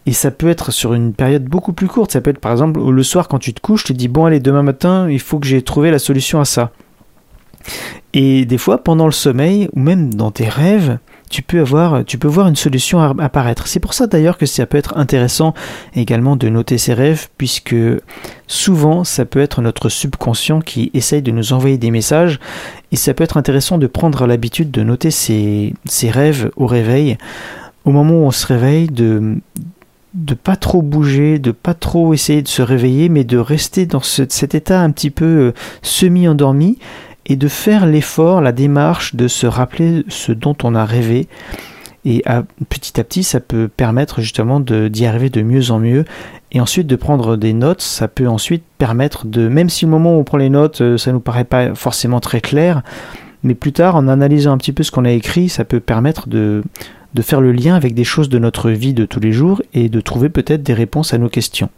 Et 0.07 0.15
ça 0.15 0.31
peut 0.31 0.49
être 0.49 0.71
sur 0.71 0.95
une 0.95 1.13
période 1.13 1.45
beaucoup 1.45 1.75
plus 1.75 1.87
courte. 1.87 2.13
Ça 2.13 2.23
peut 2.23 2.31
être 2.31 2.41
par 2.41 2.53
exemple 2.53 2.81
le 2.81 3.03
soir 3.03 3.29
quand 3.29 3.39
tu 3.39 3.53
te 3.53 3.61
couches 3.61 3.85
tu 3.85 3.93
dis 3.93 4.09
bon 4.09 4.25
allez 4.25 4.41
demain 4.41 4.63
matin 4.63 5.11
il 5.11 5.21
faut 5.21 5.39
que 5.39 5.47
j'ai 5.47 5.61
trouvé 5.61 5.91
la 5.91 5.99
solution 5.99 6.41
à 6.41 6.47
ça 6.47 6.73
et 8.14 8.45
des 8.45 8.59
fois, 8.59 8.78
pendant 8.78 9.07
le 9.07 9.12
sommeil, 9.12 9.69
ou 9.73 9.81
même 9.81 10.12
dans 10.12 10.31
tes 10.31 10.49
rêves, 10.49 10.99
tu 11.31 11.40
peux 11.40 11.61
avoir, 11.61 12.04
tu 12.04 12.19
peux 12.19 12.28
voir 12.28 12.47
une 12.47 12.57
solution 12.57 13.00
apparaître. 13.00 13.66
C'est 13.66 13.81
pour 13.81 13.95
ça 13.95 14.07
d'ailleurs 14.07 14.37
que 14.37 14.45
ça 14.45 14.66
peut 14.66 14.76
être 14.76 14.99
intéressant 14.99 15.54
également 15.97 16.37
de 16.37 16.50
noter 16.50 16.76
ses 16.76 16.92
rêves, 16.92 17.28
puisque 17.38 17.75
souvent 18.47 19.02
ça 19.02 19.25
peut 19.25 19.40
être 19.40 19.62
notre 19.62 19.88
subconscient 19.88 20.61
qui 20.61 20.90
essaye 20.92 21.23
de 21.23 21.31
nous 21.31 21.54
envoyer 21.54 21.78
des 21.78 21.90
messages, 21.90 22.38
et 22.92 22.97
ça 22.97 23.14
peut 23.14 23.25
être 23.25 23.38
intéressant 23.38 23.78
de 23.78 23.87
prendre 23.87 24.26
l'habitude 24.26 24.71
de 24.71 24.83
noter 24.83 25.11
ses, 25.11 25.73
rêves 26.04 26.50
au 26.57 26.66
réveil, 26.66 27.16
au 27.87 27.92
moment 27.92 28.12
où 28.12 28.26
on 28.26 28.31
se 28.31 28.47
réveille, 28.47 28.87
de 28.88 29.38
de 30.14 30.35
pas 30.35 30.57
trop 30.57 30.83
bouger, 30.83 31.38
de 31.38 31.52
pas 31.52 31.73
trop 31.73 32.12
essayer 32.12 32.42
de 32.42 32.49
se 32.49 32.61
réveiller, 32.61 33.09
mais 33.09 33.25
de 33.25 33.38
rester 33.38 33.87
dans 33.87 34.02
cet 34.02 34.54
état 34.54 34.83
un 34.83 34.90
petit 34.90 35.09
peu 35.09 35.25
euh, 35.25 35.54
semi-endormi 35.81 36.76
et 37.26 37.37
de 37.37 37.49
faire 37.49 37.87
l'effort, 37.87 38.41
la 38.41 38.52
démarche 38.52 39.14
de 39.14 39.29
se 39.29 39.47
rappeler 39.47 40.05
ce 40.09 40.33
dont 40.33 40.57
on 40.62 40.75
a 40.75 40.85
rêvé. 40.85 41.29
Et 42.05 42.25
petit 42.69 42.99
à 43.00 43.05
petit, 43.05 43.23
ça 43.23 43.38
peut 43.38 43.69
permettre 43.69 44.21
justement 44.21 44.59
d'y 44.59 45.07
arriver 45.07 45.31
de 45.31 45.43
mieux 45.43 45.71
en 45.71 45.79
mieux. 45.79 46.05
Et 46.50 46.61
ensuite 46.61 46.87
de 46.87 46.97
prendre 46.97 47.37
des 47.37 47.52
notes, 47.52 47.81
ça 47.81 48.09
peut 48.09 48.29
ensuite 48.29 48.64
permettre 48.76 49.25
de, 49.25 49.49
même 49.49 49.71
si 49.71 49.85
au 49.85 49.88
moment 49.88 50.17
où 50.17 50.21
on 50.21 50.25
prend 50.25 50.37
les 50.37 50.50
notes, 50.50 50.83
euh, 50.83 50.99
ça 50.99 51.12
nous 51.12 51.21
paraît 51.21 51.45
pas 51.45 51.75
forcément 51.75 52.21
très 52.21 52.43
clair, 52.43 52.83
mais 53.43 53.55
plus 53.55 53.73
tard, 53.73 53.97
en 53.97 54.07
analysant 54.07 54.52
un 54.52 54.59
petit 54.59 54.73
peu 54.73 54.83
ce 54.83 54.91
qu'on 54.91 55.07
a 55.07 55.11
écrit, 55.11 55.49
ça 55.49 55.64
peut 55.64 55.81
permettre 55.81 56.29
de, 56.29 56.62
de 57.14 57.23
faire 57.23 57.41
le 57.41 57.52
lien 57.52 57.75
avec 57.75 57.95
des 57.95 58.05
choses 58.05 58.29
de 58.29 58.38
notre 58.38 58.71
vie 58.71 58.93
de 58.93 59.07
tous 59.07 59.21
les 59.21 59.33
jours 59.33 59.62
et 59.73 59.88
de 59.88 60.00
trouver 60.00 60.29
peut-être 60.29 60.62
des 60.62 60.75
réponses 60.75 61.14
à 61.14 61.19
nos 61.19 61.31
questions. 61.31 61.71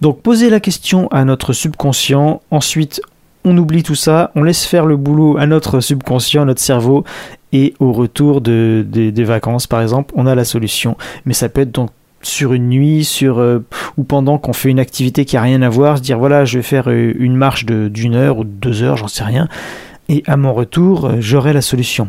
Donc 0.00 0.22
poser 0.22 0.50
la 0.50 0.60
question 0.60 1.08
à 1.08 1.24
notre 1.24 1.52
subconscient, 1.52 2.40
ensuite 2.50 3.00
on 3.44 3.56
oublie 3.56 3.82
tout 3.82 3.94
ça, 3.94 4.30
on 4.34 4.42
laisse 4.42 4.64
faire 4.64 4.86
le 4.86 4.96
boulot 4.96 5.36
à 5.38 5.46
notre 5.46 5.80
subconscient, 5.80 6.42
à 6.42 6.44
notre 6.44 6.60
cerveau, 6.60 7.04
et 7.52 7.74
au 7.80 7.92
retour 7.92 8.40
de, 8.40 8.84
des 8.88 9.24
vacances, 9.24 9.66
par 9.66 9.80
exemple, 9.80 10.12
on 10.16 10.26
a 10.26 10.34
la 10.34 10.44
solution. 10.44 10.96
Mais 11.24 11.34
ça 11.34 11.48
peut 11.48 11.62
être 11.62 11.72
donc 11.72 11.90
sur 12.22 12.52
une 12.52 12.68
nuit, 12.68 13.04
sur 13.04 13.38
euh, 13.38 13.64
ou 13.96 14.04
pendant 14.04 14.38
qu'on 14.38 14.52
fait 14.52 14.70
une 14.70 14.80
activité 14.80 15.24
qui 15.24 15.36
a 15.36 15.42
rien 15.42 15.62
à 15.62 15.68
voir, 15.68 15.98
se 15.98 16.02
dire 16.02 16.18
voilà, 16.18 16.44
je 16.44 16.58
vais 16.58 16.62
faire 16.62 16.88
euh, 16.88 17.12
une 17.18 17.36
marche 17.36 17.64
d'une 17.64 18.14
heure 18.14 18.38
ou 18.38 18.44
de 18.44 18.50
deux 18.50 18.82
heures, 18.82 18.96
j'en 18.96 19.08
sais 19.08 19.24
rien, 19.24 19.48
et 20.08 20.22
à 20.26 20.36
mon 20.36 20.52
retour, 20.52 21.06
euh, 21.06 21.16
j'aurai 21.20 21.52
la 21.52 21.62
solution. 21.62 22.08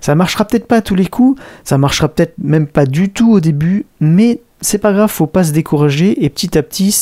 Ça 0.00 0.14
marchera 0.14 0.44
peut-être 0.44 0.66
pas 0.66 0.76
à 0.76 0.82
tous 0.82 0.94
les 0.94 1.06
coups, 1.06 1.40
ça 1.64 1.78
marchera 1.78 2.08
peut-être 2.08 2.34
même 2.38 2.66
pas 2.66 2.86
du 2.86 3.10
tout 3.10 3.32
au 3.32 3.40
début, 3.40 3.86
mais 4.00 4.40
c'est 4.60 4.78
pas 4.78 4.92
grave, 4.92 5.10
faut 5.10 5.26
pas 5.26 5.44
se 5.44 5.52
décourager 5.52 6.24
et 6.24 6.28
petit 6.30 6.58
à 6.58 6.62
petit, 6.62 6.94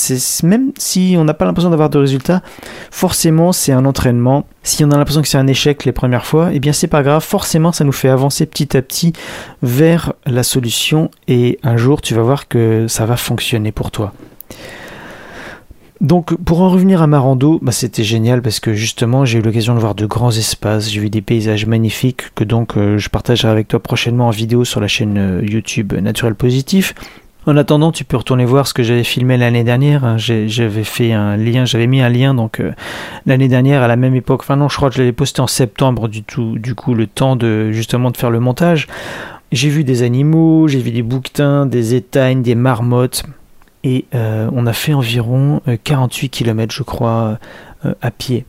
même 0.43 0.73
si 0.79 1.17
on 1.19 1.25
n'a 1.25 1.35
pas 1.35 1.45
l'impression 1.45 1.71
d'avoir 1.71 1.91
de 1.91 1.99
résultats, 1.99 2.43
forcément 2.91 3.53
c'est 3.53 3.73
un 3.73 3.85
entraînement. 3.85 4.47
Si 4.63 4.85
on 4.85 4.91
a 4.91 4.97
l'impression 4.97 5.23
que 5.23 5.29
c'est 5.29 5.39
un 5.39 5.47
échec 5.47 5.85
les 5.85 5.93
premières 5.93 6.27
fois, 6.27 6.51
eh 6.53 6.61
bien 6.61 6.73
c'est 6.73 6.87
pas 6.87 7.03
grave, 7.03 7.23
forcément 7.23 7.73
ça 7.73 7.85
nous 7.85 7.93
fait 7.93 8.09
avancer 8.09 8.47
petit 8.47 8.77
à 8.77 8.83
petit 8.83 9.13
vers 9.63 10.13
la 10.27 10.43
solution 10.43 11.11
et 11.29 11.59
un 11.63 11.77
jour 11.77 12.03
tu 12.03 12.15
vas 12.15 12.23
voir 12.23 12.49
que 12.49 12.87
ça 12.89 13.07
va 13.07 13.17
fonctionner 13.17 13.73
pour 13.73 13.91
toi. 13.91 14.13
Donc 16.03 16.37
pour 16.37 16.61
en 16.61 16.69
revenir 16.69 17.01
à 17.01 17.07
ma 17.07 17.19
rando, 17.19 17.59
bah, 17.63 17.73
c'était 17.73 18.05
génial 18.05 18.43
parce 18.43 18.61
que 18.61 18.75
justement 18.75 19.25
j'ai 19.25 19.39
eu 19.39 19.43
l'occasion 19.43 19.75
de 19.75 19.81
voir 19.81 19.95
de 19.95 20.05
grands 20.05 20.31
espaces, 20.31 20.91
j'ai 20.91 21.01
vu 21.01 21.09
des 21.09 21.23
paysages 21.23 21.65
magnifiques 21.65 22.35
que 22.35 22.45
donc 22.45 22.77
euh, 22.77 22.99
je 22.99 23.09
partagerai 23.09 23.49
avec 23.49 23.69
toi 23.69 23.81
prochainement 23.81 24.27
en 24.27 24.31
vidéo 24.31 24.67
sur 24.67 24.81
la 24.81 24.89
chaîne 24.89 25.17
euh, 25.17 25.43
YouTube 25.43 25.95
Naturel 25.95 26.35
Positif. 26.35 26.95
En 27.47 27.57
attendant, 27.57 27.93
tu 27.93 28.05
peux 28.05 28.17
retourner 28.17 28.45
voir 28.45 28.67
ce 28.67 28.75
que 28.75 28.83
j'avais 28.83 29.05
filmé 29.05 29.37
l'année 29.37 29.63
dernière. 29.63 30.19
J'avais 30.19 30.83
fait 30.83 31.13
un 31.13 31.37
lien, 31.37 31.65
j'avais 31.65 31.87
mis 31.87 32.01
un 32.01 32.09
lien 32.09 32.35
donc 32.35 32.59
euh, 32.59 32.73
l'année 33.25 33.47
dernière 33.47 33.83
à 33.83 33.89
la 33.89 33.95
même 33.95 34.17
époque. 34.17 34.41
Enfin 34.41 34.57
non, 34.57 34.69
je 34.69 34.77
crois 34.77 34.89
que 34.89 34.97
je 34.97 35.01
l'avais 35.01 35.13
posté 35.13 35.41
en 35.41 35.47
septembre 35.47 36.09
du 36.09 36.25
tout. 36.25 36.59
Du 36.59 36.75
coup, 36.75 36.93
le 36.93 37.07
temps 37.07 37.37
de 37.37 37.71
justement 37.71 38.11
de 38.11 38.17
faire 38.17 38.31
le 38.31 38.41
montage. 38.41 38.89
J'ai 39.53 39.69
vu 39.69 39.85
des 39.85 40.03
animaux, 40.03 40.67
j'ai 40.67 40.81
vu 40.81 40.91
des 40.91 41.05
bouquetins, 41.05 41.67
des 41.67 41.95
étaignes, 41.95 42.43
des 42.43 42.57
marmottes. 42.57 43.23
Et 43.85 44.07
euh, 44.17 44.51
on 44.53 44.67
a 44.67 44.73
fait 44.73 44.93
environ 44.93 45.63
48 45.85 46.27
euh, 46.27 46.29
km, 46.29 46.75
je 46.75 46.83
crois, 46.83 47.39
à 48.03 48.11
pied. 48.11 48.45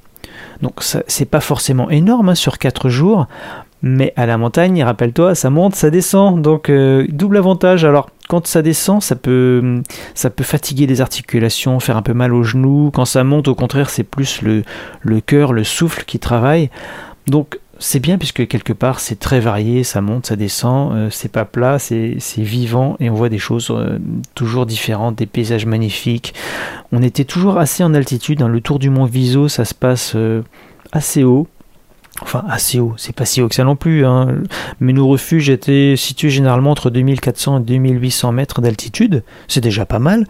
Donc 0.63 0.81
c'est 0.81 1.25
pas 1.25 1.39
forcément 1.39 1.89
énorme 1.91 2.29
hein, 2.29 2.35
sur 2.35 2.57
4 2.57 2.89
jours, 2.89 3.27
mais 3.81 4.13
à 4.15 4.25
la 4.25 4.37
montagne, 4.37 4.83
rappelle-toi, 4.83 5.35
ça 5.35 5.49
monte, 5.49 5.75
ça 5.75 5.89
descend, 5.89 6.41
donc 6.41 6.71
double 6.71 7.37
avantage. 7.37 7.85
Alors 7.85 8.09
quand 8.27 8.47
ça 8.47 8.61
descend, 8.61 9.01
ça 9.01 9.15
peut, 9.15 9.81
ça 10.15 10.29
peut 10.29 10.43
fatiguer 10.43 10.87
les 10.87 11.01
articulations, 11.01 11.79
faire 11.79 11.97
un 11.97 12.01
peu 12.01 12.13
mal 12.13 12.33
aux 12.33 12.43
genoux. 12.43 12.91
Quand 12.93 13.05
ça 13.05 13.23
monte, 13.23 13.47
au 13.47 13.55
contraire, 13.55 13.89
c'est 13.89 14.03
plus 14.03 14.41
le, 14.41 14.63
le 15.01 15.21
cœur, 15.21 15.53
le 15.53 15.63
souffle 15.63 16.03
qui 16.05 16.19
travaille. 16.19 16.69
Donc 17.27 17.59
c'est 17.79 17.99
bien 17.99 18.17
puisque 18.17 18.47
quelque 18.47 18.73
part 18.73 18.99
c'est 18.99 19.19
très 19.19 19.39
varié, 19.39 19.83
ça 19.83 20.01
monte, 20.01 20.27
ça 20.27 20.35
descend, 20.35 20.93
euh, 20.93 21.09
c'est 21.09 21.31
pas 21.31 21.45
plat, 21.45 21.79
c'est 21.79 22.17
vivant 22.37 22.95
et 22.99 23.09
on 23.09 23.13
voit 23.13 23.29
des 23.29 23.37
choses 23.37 23.67
euh, 23.71 23.99
toujours 24.35 24.65
différentes, 24.65 25.15
des 25.15 25.25
paysages 25.25 25.65
magnifiques. 25.65 26.33
On 26.91 27.01
était 27.03 27.25
toujours 27.25 27.57
assez 27.57 27.83
en 27.83 27.93
altitude, 27.93 28.41
hein. 28.41 28.47
le 28.47 28.61
tour 28.61 28.79
du 28.79 28.89
mont 28.89 29.05
Viso 29.05 29.47
ça 29.47 29.65
se 29.65 29.73
passe 29.73 30.13
euh, 30.15 30.41
assez 30.91 31.23
haut, 31.23 31.47
Enfin, 32.21 32.43
assez 32.49 32.79
haut, 32.79 32.95
c'est 32.97 33.15
pas 33.15 33.25
si 33.25 33.41
haut 33.41 33.47
que 33.47 33.53
ça 33.53 33.63
non 33.63 33.75
plus, 33.75 34.03
hein. 34.03 34.39
mais 34.79 34.91
nos 34.91 35.07
refuges 35.07 35.51
étaient 35.51 35.93
situés 35.95 36.31
généralement 36.31 36.71
entre 36.71 36.89
2400 36.89 37.59
et 37.59 37.63
2800 37.63 38.31
mètres 38.31 38.59
d'altitude, 38.59 39.23
c'est 39.47 39.61
déjà 39.61 39.85
pas 39.85 39.99
mal, 39.99 40.25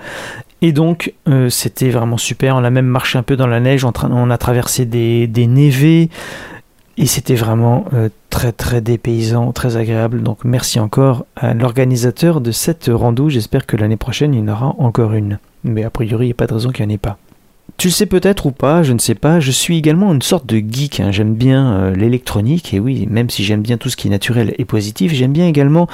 et 0.62 0.74
donc 0.74 1.14
euh, 1.30 1.50
c'était 1.50 1.90
vraiment 1.90 2.18
super, 2.18 2.58
on 2.58 2.64
a 2.66 2.70
même 2.70 2.88
marché 2.88 3.18
un 3.18 3.24
peu 3.24 3.38
dans 3.38 3.48
la 3.48 3.62
neige, 3.62 3.86
on, 3.86 4.30
a 4.30 4.38
traversé 4.38 4.86
des, 4.86 5.28
des 5.28 5.48
névés, 5.48 6.10
et 6.98 7.06
c'était 7.06 7.36
vraiment 7.36 7.86
euh, 7.94 8.10
très 8.30 8.52
très 8.52 8.82
dépaysant, 8.82 9.54
très 9.54 9.78
agréable, 9.78 10.24
donc 10.24 10.40
merci 10.44 10.82
encore 10.82 11.26
à 11.38 11.54
l'organisateur 11.54 12.42
de 12.42 12.52
cette 12.52 12.92
rando, 12.94 13.30
j'espère 13.30 13.66
que 13.66 13.78
l'année 13.78 13.98
prochaine 13.98 14.34
il 14.34 14.42
y 14.42 14.44
en 14.44 14.50
aura 14.50 14.76
encore 14.78 15.14
une, 15.14 15.40
mais 15.64 15.86
a 15.86 15.90
priori 15.90 16.26
il 16.26 16.30
n'y 16.30 16.34
a 16.34 16.36
pas 16.36 16.48
de 16.48 16.54
raison 16.54 16.70
qu'il 16.72 16.86
n'y 16.86 16.92
en 16.92 16.96
ait 16.96 17.00
pas. 17.00 17.18
Tu 17.78 17.90
le 17.90 17.94
sais 17.94 18.08
peut-être 18.08 18.48
ou 18.48 18.52
pas, 18.52 18.82
je 18.82 18.92
ne 18.92 18.98
sais 18.98 19.14
pas, 19.14 19.40
je 19.40 19.52
suis 19.52 19.78
également 19.78 20.12
une 20.12 20.24
sorte 20.24 20.48
de 20.48 20.58
geek, 20.58 21.00
hein. 21.00 21.12
j'aime 21.12 21.36
bien 21.36 21.74
euh, 21.74 21.96
l'électronique, 21.96 22.74
et 22.74 22.80
oui, 22.80 23.08
même 23.08 23.30
si 23.30 23.44
j'aime 23.44 23.62
bien 23.62 23.78
tout 23.78 23.90
ce 23.90 23.96
qui 23.96 24.08
est 24.08 24.10
naturel 24.10 24.56
et 24.58 24.66
positif, 24.66 25.14
j'aime 25.14 25.32
bien 25.32 25.46
également 25.46 25.88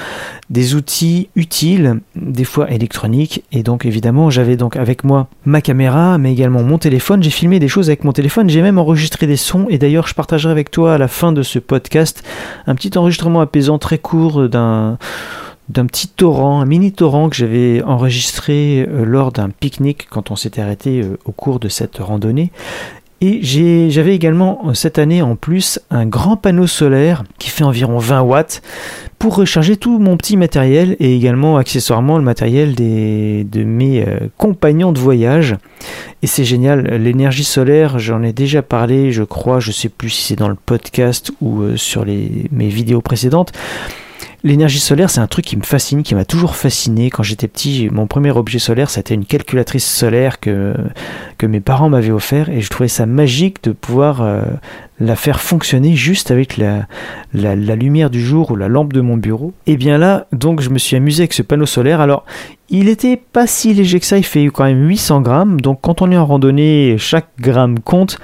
des 0.49 0.75
outils 0.75 1.27
utiles, 1.35 1.99
des 2.15 2.45
fois 2.45 2.71
électroniques, 2.71 3.43
et 3.51 3.63
donc 3.63 3.85
évidemment 3.85 4.29
j'avais 4.29 4.55
donc 4.55 4.77
avec 4.77 5.03
moi 5.03 5.27
ma 5.43 5.59
caméra, 5.59 6.17
mais 6.17 6.31
également 6.31 6.63
mon 6.63 6.77
téléphone, 6.77 7.21
j'ai 7.21 7.31
filmé 7.31 7.59
des 7.59 7.67
choses 7.67 7.89
avec 7.89 8.05
mon 8.05 8.13
téléphone, 8.13 8.49
j'ai 8.49 8.61
même 8.61 8.77
enregistré 8.77 9.27
des 9.27 9.35
sons, 9.35 9.65
et 9.67 9.77
d'ailleurs 9.77 10.07
je 10.07 10.13
partagerai 10.13 10.53
avec 10.53 10.71
toi 10.71 10.93
à 10.93 10.97
la 10.97 11.09
fin 11.09 11.33
de 11.33 11.43
ce 11.43 11.59
podcast 11.59 12.23
un 12.65 12.75
petit 12.75 12.97
enregistrement 12.97 13.41
apaisant 13.41 13.77
très 13.77 13.97
court 13.97 14.47
d'un 14.47 14.97
d'un 15.69 15.85
petit 15.85 16.07
torrent, 16.07 16.61
un 16.61 16.65
mini 16.65 16.91
torrent 16.91 17.29
que 17.29 17.35
j'avais 17.35 17.81
enregistré 17.83 18.85
euh, 18.87 19.05
lors 19.05 19.31
d'un 19.31 19.49
pique-nique 19.49 20.07
quand 20.09 20.31
on 20.31 20.35
s'était 20.35 20.61
arrêté 20.61 21.01
euh, 21.01 21.17
au 21.25 21.31
cours 21.31 21.59
de 21.59 21.69
cette 21.69 21.97
randonnée. 21.97 22.51
Et 23.21 23.39
j'avais 23.41 24.13
également 24.13 24.63
euh, 24.65 24.73
cette 24.73 24.99
année 24.99 25.21
en 25.21 25.37
plus 25.37 25.79
un 25.89 26.05
grand 26.05 26.35
panneau 26.35 26.67
solaire 26.67 27.23
qui 27.39 27.49
fait 27.49 27.63
environ 27.63 27.97
20 27.97 28.21
watts 28.21 28.61
pour 29.17 29.37
recharger 29.37 29.77
tout 29.77 29.99
mon 29.99 30.17
petit 30.17 30.35
matériel 30.35 30.97
et 30.99 31.15
également 31.15 31.55
accessoirement 31.55 32.17
le 32.17 32.25
matériel 32.25 32.75
des, 32.75 33.45
de 33.45 33.63
mes 33.63 34.05
compagnons 34.37 34.91
de 34.91 34.99
voyage. 34.99 35.55
Et 36.21 36.27
c'est 36.27 36.43
génial, 36.43 36.83
l'énergie 37.01 37.45
solaire, 37.45 37.99
j'en 37.99 38.21
ai 38.21 38.33
déjà 38.33 38.61
parlé, 38.61 39.13
je 39.13 39.23
crois, 39.23 39.61
je 39.61 39.71
sais 39.71 39.87
plus 39.87 40.09
si 40.09 40.23
c'est 40.23 40.35
dans 40.35 40.49
le 40.49 40.55
podcast 40.55 41.31
ou 41.39 41.77
sur 41.77 42.03
les, 42.03 42.47
mes 42.51 42.67
vidéos 42.67 42.99
précédentes. 42.99 43.53
L'énergie 44.45 44.79
solaire, 44.79 45.09
c'est 45.09 45.21
un 45.21 45.27
truc 45.27 45.45
qui 45.45 45.55
me 45.55 45.63
fascine, 45.63 46.03
qui 46.03 46.15
m'a 46.15 46.25
toujours 46.25 46.57
fasciné. 46.57 47.09
Quand 47.09 47.23
j'étais 47.23 47.47
petit, 47.47 47.87
mon 47.89 48.07
premier 48.07 48.31
objet 48.31 48.59
solaire, 48.59 48.89
c'était 48.89 49.13
une 49.13 49.23
calculatrice 49.23 49.89
solaire 49.89 50.41
que, 50.41 50.73
mes 51.41 51.61
parents 51.61 51.89
m'avaient 51.89 52.11
offert 52.11 52.49
et 52.49 52.61
je 52.61 52.69
trouvais 52.69 52.87
ça 52.87 53.05
magique 53.05 53.63
de 53.63 53.71
pouvoir 53.71 54.21
euh, 54.21 54.41
la 54.99 55.15
faire 55.15 55.41
fonctionner 55.41 55.93
juste 55.95 56.31
avec 56.31 56.57
la, 56.57 56.85
lumière 57.33 58.09
du 58.09 58.21
jour 58.21 58.51
ou 58.51 58.55
la 58.55 58.67
lampe 58.67 58.93
de 58.93 59.01
mon 59.01 59.17
bureau. 59.17 59.53
Et 59.65 59.77
bien 59.77 59.97
là, 59.97 60.27
donc 60.31 60.61
je 60.61 60.69
me 60.69 60.77
suis 60.77 60.95
amusé 60.97 61.23
avec 61.23 61.33
ce 61.33 61.41
panneau 61.41 61.65
solaire. 61.65 62.01
Alors, 62.01 62.25
il 62.69 62.89
était 62.89 63.17
pas 63.17 63.47
si 63.47 63.73
léger 63.73 63.99
que 63.99 64.05
ça, 64.05 64.17
il 64.17 64.25
fait 64.25 64.45
quand 64.47 64.65
même 64.65 64.87
800 64.87 65.21
grammes. 65.21 65.61
Donc 65.61 65.79
quand 65.81 66.01
on 66.01 66.11
est 66.11 66.17
en 66.17 66.25
randonnée, 66.25 66.97
chaque 66.97 67.29
gramme 67.39 67.79
compte. 67.79 68.19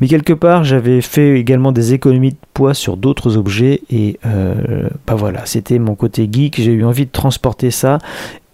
Mais 0.00 0.08
quelque 0.08 0.32
part, 0.32 0.64
j'avais 0.64 1.00
fait 1.00 1.38
également 1.38 1.70
des 1.70 1.94
économies 1.94 2.32
de 2.32 2.38
poids 2.52 2.74
sur 2.74 2.96
d'autres 2.96 3.36
objets 3.36 3.80
et 3.90 4.18
euh, 4.26 4.88
bah 5.06 5.14
voilà, 5.14 5.46
c'était 5.46 5.78
mon 5.78 5.94
côté 5.94 6.28
geek. 6.30 6.60
J'ai 6.60 6.72
eu 6.72 6.84
envie 6.84 7.06
de 7.06 7.12
transporter 7.12 7.70
ça. 7.70 7.98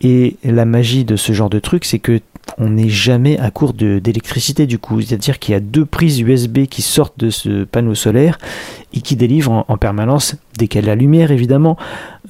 Et 0.02 0.36
la 0.44 0.64
magie 0.64 1.04
de 1.04 1.16
ce 1.16 1.32
genre 1.32 1.50
de 1.50 1.58
truc, 1.58 1.84
c'est 1.84 1.98
que 1.98 2.20
on 2.58 2.70
n'est 2.70 2.88
jamais 2.88 3.38
à 3.38 3.50
court 3.50 3.74
d'électricité 3.74 4.66
du 4.66 4.78
coup. 4.78 5.00
C'est-à-dire 5.00 5.38
qu'il 5.38 5.52
y 5.52 5.56
a 5.56 5.60
deux 5.60 5.84
prises 5.84 6.20
USB 6.20 6.66
qui 6.66 6.82
sortent 6.82 7.18
de 7.18 7.30
ce 7.30 7.64
panneau 7.64 7.94
solaire 7.94 8.38
et 8.92 9.00
qui 9.00 9.14
délivrent 9.14 9.64
en, 9.68 9.76
permanence, 9.76 10.36
dès 10.58 10.66
qu'il 10.66 10.84
a 10.84 10.86
la 10.86 10.94
lumière 10.94 11.30
évidemment, 11.30 11.76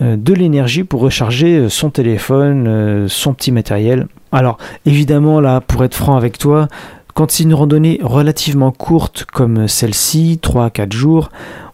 euh, 0.02 0.16
de 0.16 0.34
l'énergie 0.34 0.84
pour 0.84 1.00
recharger 1.00 1.68
son 1.68 1.90
téléphone, 1.90 2.66
euh, 2.66 3.08
son 3.08 3.34
petit 3.34 3.50
matériel. 3.50 4.06
Alors 4.30 4.58
évidemment 4.84 5.40
là, 5.40 5.60
pour 5.60 5.84
être 5.84 5.94
franc 5.94 6.16
avec 6.16 6.38
toi, 6.38 6.68
quand 7.14 7.30
c'est 7.30 7.44
une 7.44 7.54
randonnée 7.54 8.00
relativement 8.02 8.72
courte 8.72 9.26
comme 9.32 9.68
celle-ci, 9.68 10.38
3 10.40 10.66
à 10.66 10.70
4 10.70 10.92
jours, 10.92 11.30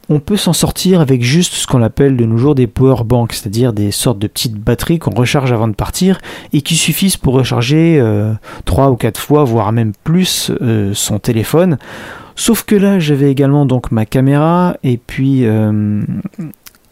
on 0.08 0.20
peut 0.20 0.36
s'en 0.36 0.52
sortir 0.52 1.00
avec 1.00 1.22
juste 1.22 1.54
ce 1.54 1.66
qu'on 1.66 1.82
appelle 1.82 2.16
de 2.16 2.24
nos 2.24 2.38
jours 2.38 2.54
des 2.54 2.66
power 2.66 3.02
banks, 3.04 3.32
c'est-à-dire 3.32 3.72
des 3.72 3.90
sortes 3.90 4.18
de 4.18 4.28
petites 4.28 4.54
batteries 4.54 4.98
qu'on 4.98 5.14
recharge 5.14 5.52
avant 5.52 5.68
de 5.68 5.74
partir 5.74 6.20
et 6.52 6.62
qui 6.62 6.76
suffisent 6.76 7.16
pour 7.16 7.34
recharger 7.34 7.98
euh, 7.98 8.32
3 8.66 8.90
ou 8.90 8.96
4 8.96 9.18
fois, 9.20 9.44
voire 9.44 9.72
même 9.72 9.92
plus 10.04 10.52
euh, 10.60 10.92
son 10.94 11.18
téléphone. 11.18 11.78
Sauf 12.36 12.64
que 12.64 12.76
là, 12.76 12.98
j'avais 12.98 13.30
également 13.30 13.66
donc 13.66 13.90
ma 13.90 14.06
caméra 14.06 14.76
et 14.84 14.98
puis 14.98 15.46
euh, 15.46 16.02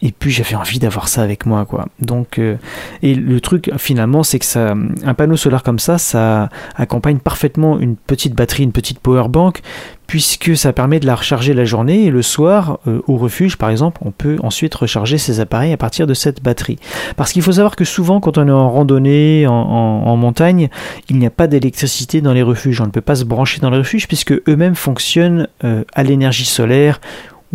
et 0.01 0.11
puis 0.11 0.29
j'avais 0.29 0.55
envie 0.55 0.79
d'avoir 0.79 1.07
ça 1.07 1.21
avec 1.21 1.45
moi 1.45 1.65
quoi. 1.65 1.87
Donc 1.99 2.37
euh, 2.37 2.57
et 3.01 3.15
le 3.15 3.39
truc 3.39 3.71
finalement 3.77 4.23
c'est 4.23 4.39
que 4.39 4.45
ça 4.45 4.75
un 5.03 5.13
panneau 5.13 5.37
solaire 5.37 5.63
comme 5.63 5.79
ça 5.79 5.97
ça 5.97 6.49
accompagne 6.75 7.17
parfaitement 7.17 7.79
une 7.79 7.95
petite 7.95 8.35
batterie, 8.35 8.63
une 8.63 8.73
petite 8.73 8.99
power 8.99 9.27
bank 9.29 9.61
puisque 10.07 10.55
ça 10.55 10.73
permet 10.73 10.99
de 10.99 11.07
la 11.07 11.15
recharger 11.15 11.53
la 11.53 11.65
journée 11.65 12.05
et 12.05 12.11
le 12.11 12.21
soir 12.21 12.79
euh, 12.87 13.01
au 13.07 13.17
refuge 13.17 13.57
par 13.57 13.69
exemple 13.69 14.01
on 14.05 14.11
peut 14.11 14.37
ensuite 14.43 14.75
recharger 14.75 15.17
ses 15.17 15.39
appareils 15.39 15.71
à 15.71 15.77
partir 15.77 16.07
de 16.07 16.13
cette 16.13 16.43
batterie 16.43 16.77
parce 17.15 17.31
qu'il 17.31 17.41
faut 17.41 17.53
savoir 17.53 17.75
que 17.75 17.85
souvent 17.85 18.19
quand 18.19 18.37
on 18.37 18.47
est 18.47 18.51
en 18.51 18.69
randonnée 18.69 19.47
en, 19.47 20.15
montagne 20.17 20.69
il 21.09 21.17
n'y 21.17 21.25
a 21.25 21.29
pas 21.29 21.47
d'électricité 21.47 22.21
dans 22.21 22.33
les 22.33 22.43
refuges 22.43 22.81
on 22.81 22.85
ne 22.85 22.91
peut 22.91 23.01
pas 23.01 23.15
se 23.15 23.23
brancher 23.23 23.59
dans 23.61 23.69
les 23.69 23.77
refuges 23.77 24.07
puisque 24.07 24.33
eux-mêmes 24.47 24.75
fonctionnent 24.75 25.47
euh, 25.63 25.83
à 25.93 26.03
l'énergie 26.03 26.45
solaire 26.45 26.99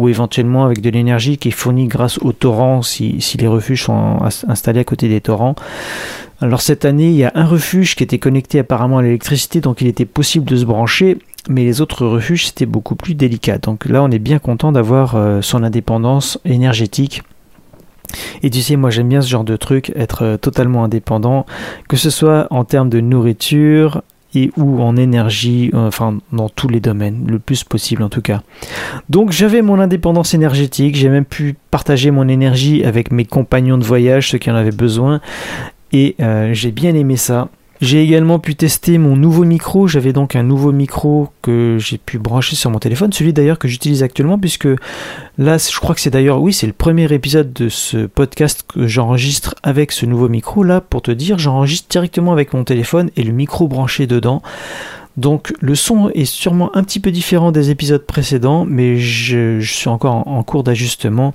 ou 0.00 0.08
éventuellement 0.08 0.64
avec 0.64 0.80
de 0.80 0.88
l'énergie 0.88 1.36
qui 1.36 1.48
est 1.48 1.52
fournie 1.52 1.86
grâce 1.86 2.16
aux 2.22 2.32
torrents 2.32 2.80
si, 2.80 3.22
les 3.38 3.46
refuges 3.46 3.84
sont 3.84 4.18
installés 4.48 4.80
à 4.80 4.84
côté 4.84 5.10
des 5.10 5.20
torrents. 5.20 5.54
Alors 6.40 6.62
cette 6.62 6.86
année, 6.86 7.10
il 7.10 7.16
y 7.16 7.24
a 7.24 7.32
un 7.34 7.44
refuge 7.44 7.96
qui 7.96 8.02
était 8.02 8.18
connecté 8.18 8.58
apparemment 8.58 8.96
à 8.96 9.02
l'électricité, 9.02 9.60
donc 9.60 9.82
il 9.82 9.88
était 9.88 10.06
possible 10.06 10.46
de 10.46 10.56
se 10.56 10.64
brancher, 10.64 11.18
mais 11.50 11.64
les 11.64 11.82
autres 11.82 12.06
refuges 12.06 12.46
c'était 12.46 12.64
beaucoup 12.64 12.94
plus 12.94 13.14
délicat. 13.14 13.58
Donc 13.58 13.84
là, 13.84 14.02
on 14.02 14.10
est 14.10 14.18
bien 14.18 14.38
content 14.38 14.72
d'avoir 14.72 15.16
euh, 15.16 15.42
son 15.42 15.62
indépendance 15.62 16.40
énergétique. 16.46 17.22
Et 18.42 18.48
tu 18.48 18.62
sais, 18.62 18.76
moi 18.76 18.88
j'aime 18.88 19.10
bien 19.10 19.20
ce 19.20 19.28
genre 19.28 19.44
de 19.44 19.56
truc, 19.56 19.92
être 19.96 20.24
euh, 20.24 20.36
totalement 20.38 20.82
indépendant, 20.82 21.44
que 21.90 21.98
ce 21.98 22.08
soit 22.08 22.46
en 22.48 22.64
termes 22.64 22.88
de 22.88 23.00
nourriture, 23.00 24.00
et 24.34 24.50
ou 24.56 24.80
en 24.80 24.96
énergie, 24.96 25.70
euh, 25.74 25.88
enfin 25.88 26.18
dans 26.32 26.48
tous 26.48 26.68
les 26.68 26.80
domaines, 26.80 27.26
le 27.28 27.38
plus 27.38 27.64
possible 27.64 28.02
en 28.02 28.08
tout 28.08 28.22
cas. 28.22 28.42
Donc 29.08 29.32
j'avais 29.32 29.62
mon 29.62 29.80
indépendance 29.80 30.34
énergétique, 30.34 30.96
j'ai 30.96 31.08
même 31.08 31.24
pu 31.24 31.56
partager 31.70 32.10
mon 32.10 32.28
énergie 32.28 32.84
avec 32.84 33.10
mes 33.10 33.24
compagnons 33.24 33.78
de 33.78 33.84
voyage, 33.84 34.30
ceux 34.30 34.38
qui 34.38 34.50
en 34.50 34.54
avaient 34.54 34.70
besoin, 34.70 35.20
et 35.92 36.14
euh, 36.20 36.50
j'ai 36.52 36.70
bien 36.70 36.94
aimé 36.94 37.16
ça. 37.16 37.48
J'ai 37.80 38.02
également 38.02 38.38
pu 38.38 38.56
tester 38.56 38.98
mon 38.98 39.16
nouveau 39.16 39.44
micro. 39.44 39.88
J'avais 39.88 40.12
donc 40.12 40.36
un 40.36 40.42
nouveau 40.42 40.70
micro 40.70 41.28
que 41.40 41.78
j'ai 41.80 41.96
pu 41.96 42.18
brancher 42.18 42.54
sur 42.54 42.70
mon 42.70 42.78
téléphone, 42.78 43.10
celui 43.12 43.32
d'ailleurs 43.32 43.58
que 43.58 43.68
j'utilise 43.68 44.02
actuellement, 44.02 44.38
puisque 44.38 44.68
là, 45.38 45.56
je 45.56 45.80
crois 45.80 45.94
que 45.94 46.00
c'est 46.02 46.10
d'ailleurs, 46.10 46.42
oui, 46.42 46.52
c'est 46.52 46.66
le 46.66 46.74
premier 46.74 47.10
épisode 47.12 47.54
de 47.54 47.70
ce 47.70 48.04
podcast 48.04 48.64
que 48.68 48.86
j'enregistre 48.86 49.54
avec 49.62 49.92
ce 49.92 50.04
nouveau 50.04 50.28
micro. 50.28 50.62
Là, 50.62 50.82
pour 50.82 51.00
te 51.00 51.10
dire, 51.10 51.38
j'enregistre 51.38 51.88
directement 51.88 52.32
avec 52.32 52.52
mon 52.52 52.64
téléphone 52.64 53.10
et 53.16 53.22
le 53.22 53.32
micro 53.32 53.66
branché 53.66 54.06
dedans. 54.06 54.42
Donc 55.16 55.52
le 55.60 55.74
son 55.74 56.08
est 56.10 56.24
sûrement 56.24 56.74
un 56.76 56.84
petit 56.84 57.00
peu 57.00 57.10
différent 57.10 57.52
des 57.52 57.70
épisodes 57.70 58.04
précédents, 58.04 58.64
mais 58.64 58.96
je, 58.96 59.60
suis 59.60 59.88
encore 59.88 60.26
en, 60.26 60.42
cours 60.42 60.62
d'ajustement. 60.62 61.32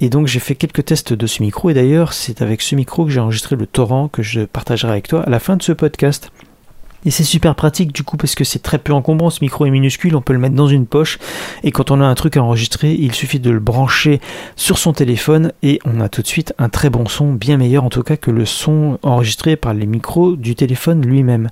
Et 0.00 0.08
donc 0.08 0.26
j'ai 0.26 0.40
fait 0.40 0.54
quelques 0.54 0.84
tests 0.84 1.12
de 1.12 1.26
ce 1.26 1.42
micro, 1.42 1.70
et 1.70 1.74
d'ailleurs 1.74 2.12
c'est 2.12 2.42
avec 2.42 2.62
ce 2.62 2.74
micro 2.74 3.04
que 3.04 3.10
j'ai 3.10 3.20
enregistré 3.20 3.56
le 3.56 3.66
torrent 3.66 4.08
que 4.08 4.22
je 4.22 4.42
partagerai 4.42 4.92
avec 4.92 5.08
toi 5.08 5.22
à 5.22 5.30
la 5.30 5.40
fin 5.40 5.56
de 5.56 5.62
ce 5.62 5.72
podcast. 5.72 6.30
Et 7.08 7.10
c'est 7.10 7.24
super 7.24 7.54
pratique 7.54 7.94
du 7.94 8.02
coup 8.02 8.18
parce 8.18 8.34
que 8.34 8.44
c'est 8.44 8.58
très 8.58 8.76
peu 8.76 8.92
encombrant, 8.92 9.30
ce 9.30 9.38
micro 9.40 9.64
est 9.64 9.70
minuscule, 9.70 10.14
on 10.14 10.20
peut 10.20 10.34
le 10.34 10.38
mettre 10.38 10.54
dans 10.54 10.66
une 10.66 10.84
poche 10.84 11.18
et 11.64 11.72
quand 11.72 11.90
on 11.90 12.02
a 12.02 12.04
un 12.04 12.14
truc 12.14 12.36
à 12.36 12.42
enregistrer, 12.42 12.92
il 12.92 13.14
suffit 13.14 13.40
de 13.40 13.48
le 13.48 13.60
brancher 13.60 14.20
sur 14.56 14.76
son 14.76 14.92
téléphone 14.92 15.52
et 15.62 15.78
on 15.86 16.02
a 16.02 16.10
tout 16.10 16.20
de 16.20 16.26
suite 16.26 16.52
un 16.58 16.68
très 16.68 16.90
bon 16.90 17.06
son, 17.06 17.32
bien 17.32 17.56
meilleur 17.56 17.84
en 17.84 17.88
tout 17.88 18.02
cas 18.02 18.18
que 18.18 18.30
le 18.30 18.44
son 18.44 18.98
enregistré 19.02 19.56
par 19.56 19.72
les 19.72 19.86
micros 19.86 20.36
du 20.36 20.54
téléphone 20.54 21.00
lui-même. 21.00 21.48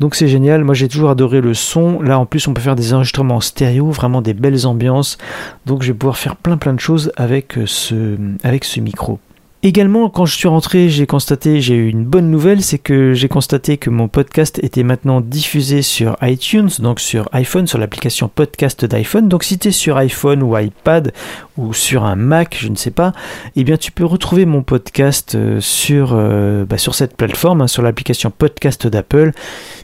Donc 0.00 0.14
c'est 0.14 0.28
génial, 0.28 0.64
moi 0.64 0.72
j'ai 0.72 0.88
toujours 0.88 1.10
adoré 1.10 1.42
le 1.42 1.52
son, 1.52 2.00
là 2.00 2.18
en 2.18 2.24
plus 2.24 2.48
on 2.48 2.54
peut 2.54 2.62
faire 2.62 2.74
des 2.74 2.94
enregistrements 2.94 3.42
stéréo, 3.42 3.90
vraiment 3.90 4.22
des 4.22 4.32
belles 4.32 4.66
ambiances, 4.66 5.18
donc 5.66 5.82
je 5.82 5.88
vais 5.88 5.98
pouvoir 5.98 6.16
faire 6.16 6.36
plein 6.36 6.56
plein 6.56 6.72
de 6.72 6.80
choses 6.80 7.12
avec 7.18 7.58
ce, 7.66 8.16
avec 8.42 8.64
ce 8.64 8.80
micro. 8.80 9.20
Également, 9.66 10.08
quand 10.10 10.26
je 10.26 10.36
suis 10.36 10.46
rentré, 10.46 10.88
j'ai 10.88 11.06
constaté, 11.06 11.60
j'ai 11.60 11.74
eu 11.74 11.88
une 11.88 12.04
bonne 12.04 12.30
nouvelle, 12.30 12.62
c'est 12.62 12.78
que 12.78 13.14
j'ai 13.14 13.26
constaté 13.26 13.78
que 13.78 13.90
mon 13.90 14.06
podcast 14.06 14.60
était 14.62 14.84
maintenant 14.84 15.20
diffusé 15.20 15.82
sur 15.82 16.16
iTunes, 16.22 16.70
donc 16.78 17.00
sur 17.00 17.28
iPhone, 17.32 17.66
sur 17.66 17.76
l'application 17.76 18.30
podcast 18.32 18.84
d'iPhone. 18.84 19.28
Donc 19.28 19.42
si 19.42 19.58
tu 19.58 19.66
es 19.66 19.70
sur 19.72 19.96
iPhone 19.96 20.44
ou 20.44 20.56
iPad 20.56 21.12
ou 21.56 21.74
sur 21.74 22.04
un 22.04 22.14
Mac, 22.14 22.56
je 22.60 22.68
ne 22.68 22.76
sais 22.76 22.92
pas, 22.92 23.10
eh 23.56 23.64
bien 23.64 23.76
tu 23.76 23.90
peux 23.90 24.04
retrouver 24.04 24.46
mon 24.46 24.62
podcast 24.62 25.34
euh, 25.34 25.60
sur, 25.60 26.10
euh, 26.12 26.64
bah, 26.64 26.78
sur 26.78 26.94
cette 26.94 27.16
plateforme, 27.16 27.62
hein, 27.62 27.66
sur 27.66 27.82
l'application 27.82 28.30
podcast 28.30 28.86
d'Apple. 28.86 29.32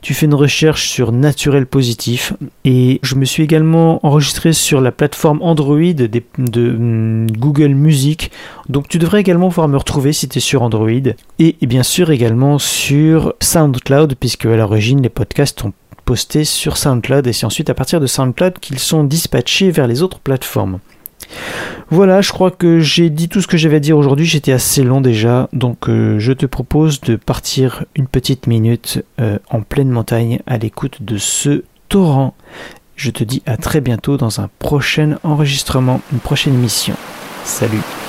Tu 0.00 0.14
fais 0.14 0.26
une 0.26 0.34
recherche 0.34 0.90
sur 0.90 1.10
Naturel 1.10 1.66
Positif 1.66 2.34
et 2.64 3.00
je 3.02 3.16
me 3.16 3.24
suis 3.24 3.42
également 3.42 3.98
enregistré 4.06 4.52
sur 4.52 4.80
la 4.80 4.92
plateforme 4.92 5.42
Android 5.42 5.92
de, 5.92 6.06
de 6.06 6.70
hum, 6.70 7.26
Google 7.32 7.74
Music. 7.74 8.30
Donc 8.68 8.86
tu 8.86 8.98
devrais 8.98 9.20
également 9.20 9.48
pouvoir 9.48 9.71
me 9.72 9.78
retrouver 9.78 10.12
si 10.12 10.28
tu 10.28 10.38
es 10.38 10.40
sur 10.40 10.62
Android. 10.62 10.90
Et, 11.38 11.56
bien 11.62 11.82
sûr 11.82 12.10
également 12.10 12.58
sur 12.58 13.34
SoundCloud, 13.40 14.14
puisque 14.14 14.46
à 14.46 14.56
l'origine 14.56 15.02
les 15.02 15.08
podcasts 15.08 15.60
sont 15.60 15.72
postés 16.04 16.44
sur 16.44 16.76
SoundCloud 16.76 17.26
et 17.26 17.32
c'est 17.32 17.46
ensuite 17.46 17.70
à 17.70 17.74
partir 17.74 18.00
de 18.00 18.06
SoundCloud 18.06 18.58
qu'ils 18.60 18.78
sont 18.78 19.04
dispatchés 19.04 19.70
vers 19.70 19.86
les 19.86 20.02
autres 20.02 20.20
plateformes. 20.20 20.78
Voilà, 21.90 22.20
je 22.20 22.32
crois 22.32 22.50
que 22.50 22.80
j'ai 22.80 23.10
dit 23.10 23.28
tout 23.28 23.40
ce 23.40 23.46
que 23.46 23.56
j'avais 23.56 23.76
à 23.76 23.80
dire 23.80 23.96
aujourd'hui, 23.96 24.26
j'étais 24.26 24.52
assez 24.52 24.82
long 24.82 25.00
déjà, 25.00 25.48
donc 25.52 25.88
euh, 25.88 26.18
je 26.18 26.32
te 26.32 26.46
propose 26.46 27.00
de 27.00 27.16
partir 27.16 27.84
une 27.94 28.06
petite 28.06 28.46
minute 28.46 29.04
euh, 29.20 29.38
en 29.48 29.62
pleine 29.62 29.90
montagne 29.90 30.40
à 30.46 30.58
l'écoute 30.58 31.02
de 31.02 31.16
ce 31.16 31.64
torrent. 31.88 32.34
Je 32.96 33.10
te 33.10 33.24
dis 33.24 33.42
à 33.46 33.56
très 33.56 33.80
bientôt 33.80 34.16
dans 34.16 34.40
un 34.40 34.50
prochain 34.58 35.18
enregistrement, 35.22 36.00
une 36.12 36.20
prochaine 36.20 36.54
émission. 36.54 36.94
Salut 37.44 38.01